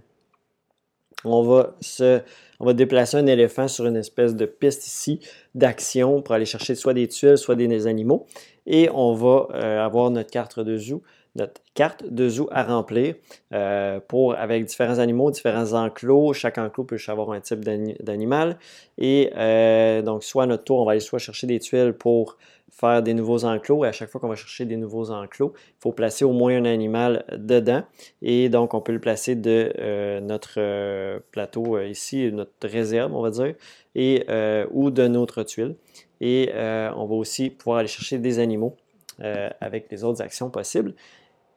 [1.24, 2.22] on va se,
[2.60, 5.20] on va déplacer un éléphant sur une espèce de piste ici
[5.56, 8.28] d'action pour aller chercher soit des tuiles, soit des, animaux.
[8.66, 9.48] Et on va
[9.84, 11.02] avoir notre carte de zoo
[11.38, 13.16] notre carte de zoo à remplir
[13.54, 16.34] euh, pour, avec différents animaux, différents enclos.
[16.34, 18.58] Chaque enclos peut avoir un type d'animal.
[18.98, 22.38] Et euh, donc, soit à notre tour, on va aller soit chercher des tuiles pour
[22.72, 23.86] faire des nouveaux enclos.
[23.86, 26.56] Et à chaque fois qu'on va chercher des nouveaux enclos, il faut placer au moins
[26.58, 27.84] un animal dedans.
[28.24, 33.30] Et donc, on peut le placer de euh, notre plateau ici, notre réserve, on va
[33.30, 33.54] dire,
[33.94, 34.26] et,
[34.72, 35.76] ou de notre tuile.
[36.20, 38.76] Et on va aussi pouvoir aller chercher des animaux
[39.20, 40.94] avec les autres actions possibles.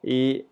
[0.03, 0.45] Et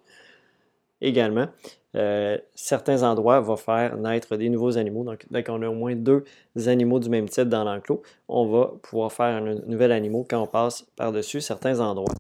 [1.01, 1.47] également,
[1.95, 5.03] euh, certains endroits vont faire naître des nouveaux animaux.
[5.03, 6.23] Donc, dès qu'on a au moins deux
[6.67, 10.47] animaux du même type dans l'enclos, on va pouvoir faire un nouvel animal quand on
[10.47, 12.13] passe par-dessus certains endroits.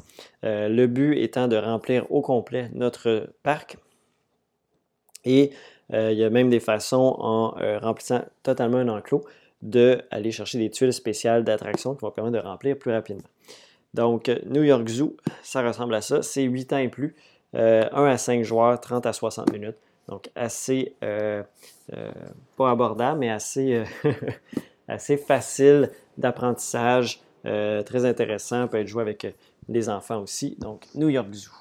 [0.43, 3.77] Euh, le but étant de remplir au complet notre parc.
[5.25, 5.51] Et
[5.93, 7.49] euh, il y a même des façons, en
[7.79, 9.23] remplissant totalement un enclos,
[9.61, 13.27] d'aller chercher des tuiles spéciales d'attraction qui vont permettre de remplir plus rapidement.
[13.93, 16.21] Donc, New York Zoo, ça ressemble à ça.
[16.21, 17.15] C'est 8 ans et plus.
[17.53, 19.77] 1 euh, à 5 joueurs, 30 à 60 minutes.
[20.07, 21.43] Donc, assez, euh,
[21.93, 22.11] euh,
[22.57, 23.83] pas abordable, mais assez,
[24.87, 27.21] assez facile d'apprentissage.
[27.43, 28.67] très intéressant.
[28.67, 29.35] peut être joué avec
[29.67, 30.55] des enfants aussi.
[30.59, 31.51] Donc, New York Zoo.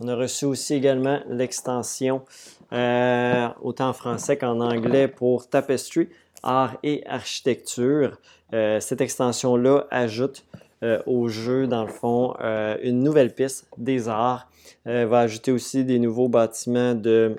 [0.00, 2.22] On a reçu aussi également l'extension,
[2.70, 6.08] autant en français qu'en anglais, pour Tapestry,
[6.42, 8.18] art et architecture.
[8.54, 10.44] Euh, cette extension-là ajoute
[10.82, 14.50] euh, au jeu, dans le fond, euh, une nouvelle piste des arts.
[14.84, 17.36] va ajouter aussi des nouveaux bâtiments, de,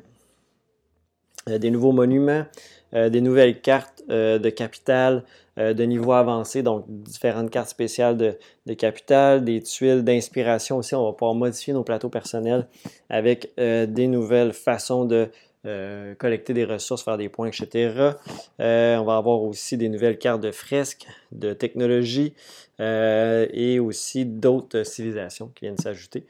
[1.47, 2.45] des nouveaux monuments,
[2.93, 5.23] des nouvelles cartes de capitale
[5.57, 10.95] de niveau avancé, donc différentes cartes spéciales de, de capitale, des tuiles d'inspiration aussi.
[10.95, 12.67] On va pouvoir modifier nos plateaux personnels
[13.09, 15.29] avec des nouvelles façons de
[15.65, 18.13] euh, collecter des ressources, faire des points, etc.
[18.61, 22.33] Euh, on va avoir aussi des nouvelles cartes de fresques, de technologie
[22.79, 26.25] euh, et aussi d'autres civilisations qui viennent s'ajouter.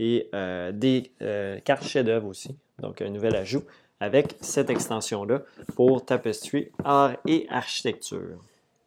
[0.00, 0.28] Et
[0.72, 1.12] des
[1.64, 3.62] cartes chef-d'œuvre aussi, donc un nouvel ajout
[4.00, 5.42] avec cette extension-là
[5.76, 8.42] pour Tapestry, art et architecture.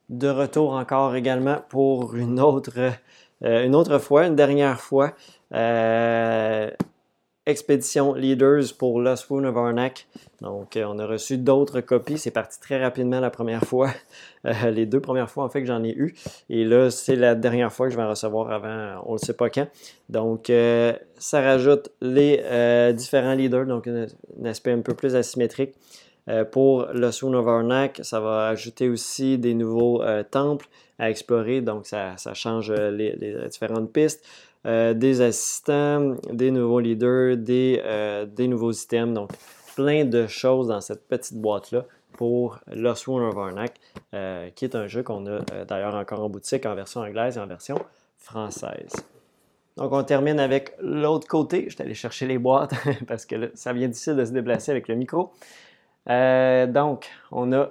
[0.10, 2.91] De retour encore également pour une autre
[3.41, 5.14] une autre fois, une dernière fois,
[7.48, 10.08] Expédition Leaders pour Lost Wound of Arnak.
[10.41, 12.18] Donc, on a reçu d'autres copies.
[12.18, 13.91] C'est parti très rapidement la première fois.
[14.43, 16.16] les deux premières fois, en fait, que j'en ai eu.
[16.50, 19.34] Et là, c'est la dernière fois que je vais en recevoir avant, on ne sait
[19.34, 19.68] pas quand.
[20.10, 20.52] Donc,
[21.18, 24.08] ça rajoute les différents leaders, donc un,
[24.43, 25.76] aspect un peu plus asymétrique.
[26.52, 30.68] pour Lost Wound of Arnak, ça va ajouter aussi des nouveaux temples
[30.98, 31.62] à explorer.
[31.62, 33.16] Donc, ça, change les
[33.50, 34.26] différentes pistes.
[34.66, 39.13] Euh, des assistants, des nouveaux leaders, des, euh, des, nouveaux items.
[39.13, 39.30] Donc,
[39.76, 43.76] plein de choses dans cette petite boîte-là pour Lost One of Arnak,
[44.16, 47.39] euh, qui est un jeu qu'on a d'ailleurs encore en boutique en version anglaise et
[47.39, 47.78] en version
[48.18, 48.93] française.
[49.78, 51.68] Donc, on termine avec l'autre côté.
[51.70, 52.74] Je vais aller chercher les boîtes
[53.07, 55.32] parce que ça vient difficile de se déplacer avec le micro.
[56.07, 57.70] donc, on a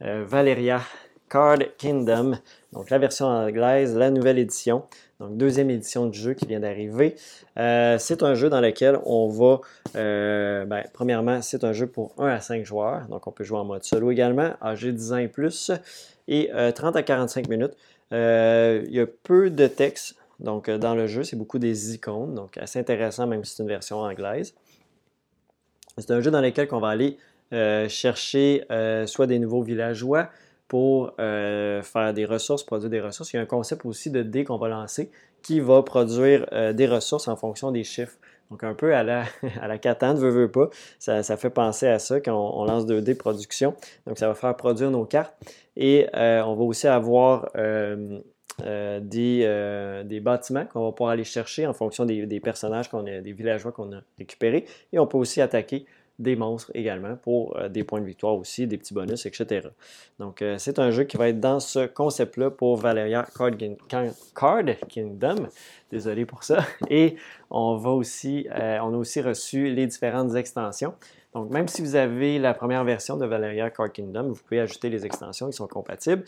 [0.00, 0.82] Valeria
[1.28, 2.38] Card Kingdom,
[2.72, 4.84] donc la version anglaise, la nouvelle édition.
[5.18, 7.16] Donc, deuxième édition du jeu qui vient d'arriver.
[7.58, 9.60] Euh, c'est un jeu dans lequel on va,
[9.96, 13.06] euh, ben, premièrement, c'est un jeu pour 1 à 5 joueurs.
[13.08, 15.70] Donc, on peut jouer en mode solo également, âgé 10 ans et plus,
[16.28, 17.72] et 30 euh, à 45 minutes.
[18.12, 22.58] il y a peu de texte donc, dans le jeu, c'est beaucoup des icônes, donc
[22.58, 24.54] assez intéressant, même si c'est une version anglaise.
[25.96, 27.16] C'est un jeu dans lequel on va aller
[27.88, 28.66] chercher
[29.06, 30.28] soit des nouveaux villageois,
[30.68, 33.32] pour euh, faire des ressources, produire des ressources.
[33.32, 35.10] Il y a un concept aussi de dés qu'on va lancer
[35.42, 38.16] qui va produire euh, des ressources en fonction des chiffres.
[38.50, 39.24] Donc un peu à la,
[39.60, 43.16] à la Catane, veut, veut pas, ça, fait penser à ça quand on, lance 2D
[43.16, 43.74] production.
[44.06, 45.34] Donc ça va faire produire nos cartes.
[45.76, 47.50] Et euh, on va aussi avoir
[48.58, 53.72] des, des, bâtiments qu'on va pouvoir aller chercher en fonction des, des personnages, des villageois
[53.72, 54.64] qu'on a récupérés.
[54.92, 55.86] Et on peut aussi attaquer
[56.18, 59.68] des monstres également pour euh, des points de victoire aussi, des petits bonus, etc.
[60.18, 63.50] Donc, euh, c'est un jeu qui va être dans ce concept-là pour Valeria Card,
[64.88, 65.48] Kingdom.
[65.90, 66.64] Désolé pour ça.
[66.90, 67.16] Et
[67.50, 70.94] on va aussi, euh, on a aussi reçu les différentes extensions.
[71.34, 74.88] Donc, même si vous avez la première version de Valeria Card Kingdom, vous pouvez ajouter
[74.88, 76.24] les extensions, ils sont compatibles.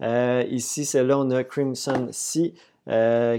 [0.00, 2.54] ici, celle-là, on a Crimson Sea.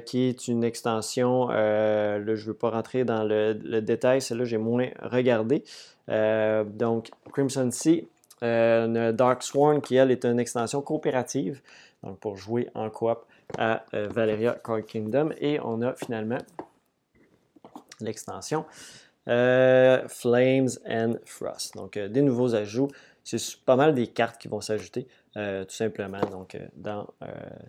[0.05, 4.43] qui est une extension, là, je ne veux pas rentrer dans le, le détail, celle-là
[4.43, 5.63] j'ai moins regardé,
[6.09, 8.07] euh, donc, Crimson Sea,
[8.43, 11.61] euh, Dark Sworn, qui elle est une extension coopérative,
[12.03, 13.25] donc pour jouer en coop
[13.57, 15.29] à euh, Valeria Card Kingdom.
[15.39, 16.39] Et on a finalement
[17.99, 18.65] l'extension
[19.25, 21.75] Flames and Frost.
[21.75, 22.89] Donc, des nouveaux ajouts.
[23.23, 27.07] C'est pas mal des cartes qui vont s'ajouter, tout simplement, donc, dans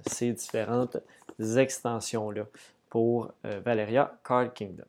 [0.04, 0.96] ces différentes
[1.38, 2.46] extensions-là
[2.90, 4.86] pour Valeria Card Kingdom.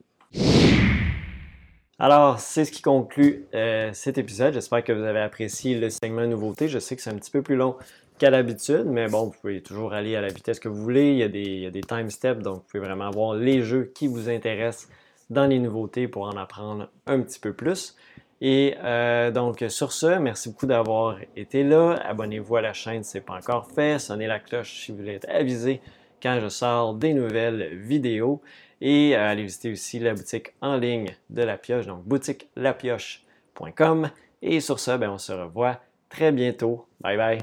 [1.97, 4.53] Alors, c'est ce qui conclut euh, cet épisode.
[4.53, 6.67] J'espère que vous avez apprécié le segment nouveauté.
[6.67, 7.77] Je sais que c'est un petit peu plus long
[8.17, 11.11] qu'à l'habitude, mais bon, vous pouvez toujours aller à la vitesse que vous voulez.
[11.11, 11.23] Il y
[11.65, 14.89] a des, time steps, donc vous pouvez vraiment voir les jeux qui vous intéressent
[15.29, 17.95] dans les nouveautés pour en apprendre un petit peu plus.
[18.41, 21.93] Et euh, donc, sur ce, merci beaucoup d'avoir été là.
[22.03, 23.99] Abonnez-vous à la chaîne si ce n'est pas encore fait.
[23.99, 25.79] Sonnez la cloche si vous voulez être avisé
[26.21, 28.41] quand je sors des nouvelles vidéos.
[28.81, 34.09] Et euh, allez visiter aussi la boutique en ligne de La Pioche, donc boutiquelapioche.com.
[34.41, 36.87] Et sur ça, ben, on se revoit très bientôt.
[37.01, 37.39] Bye bye.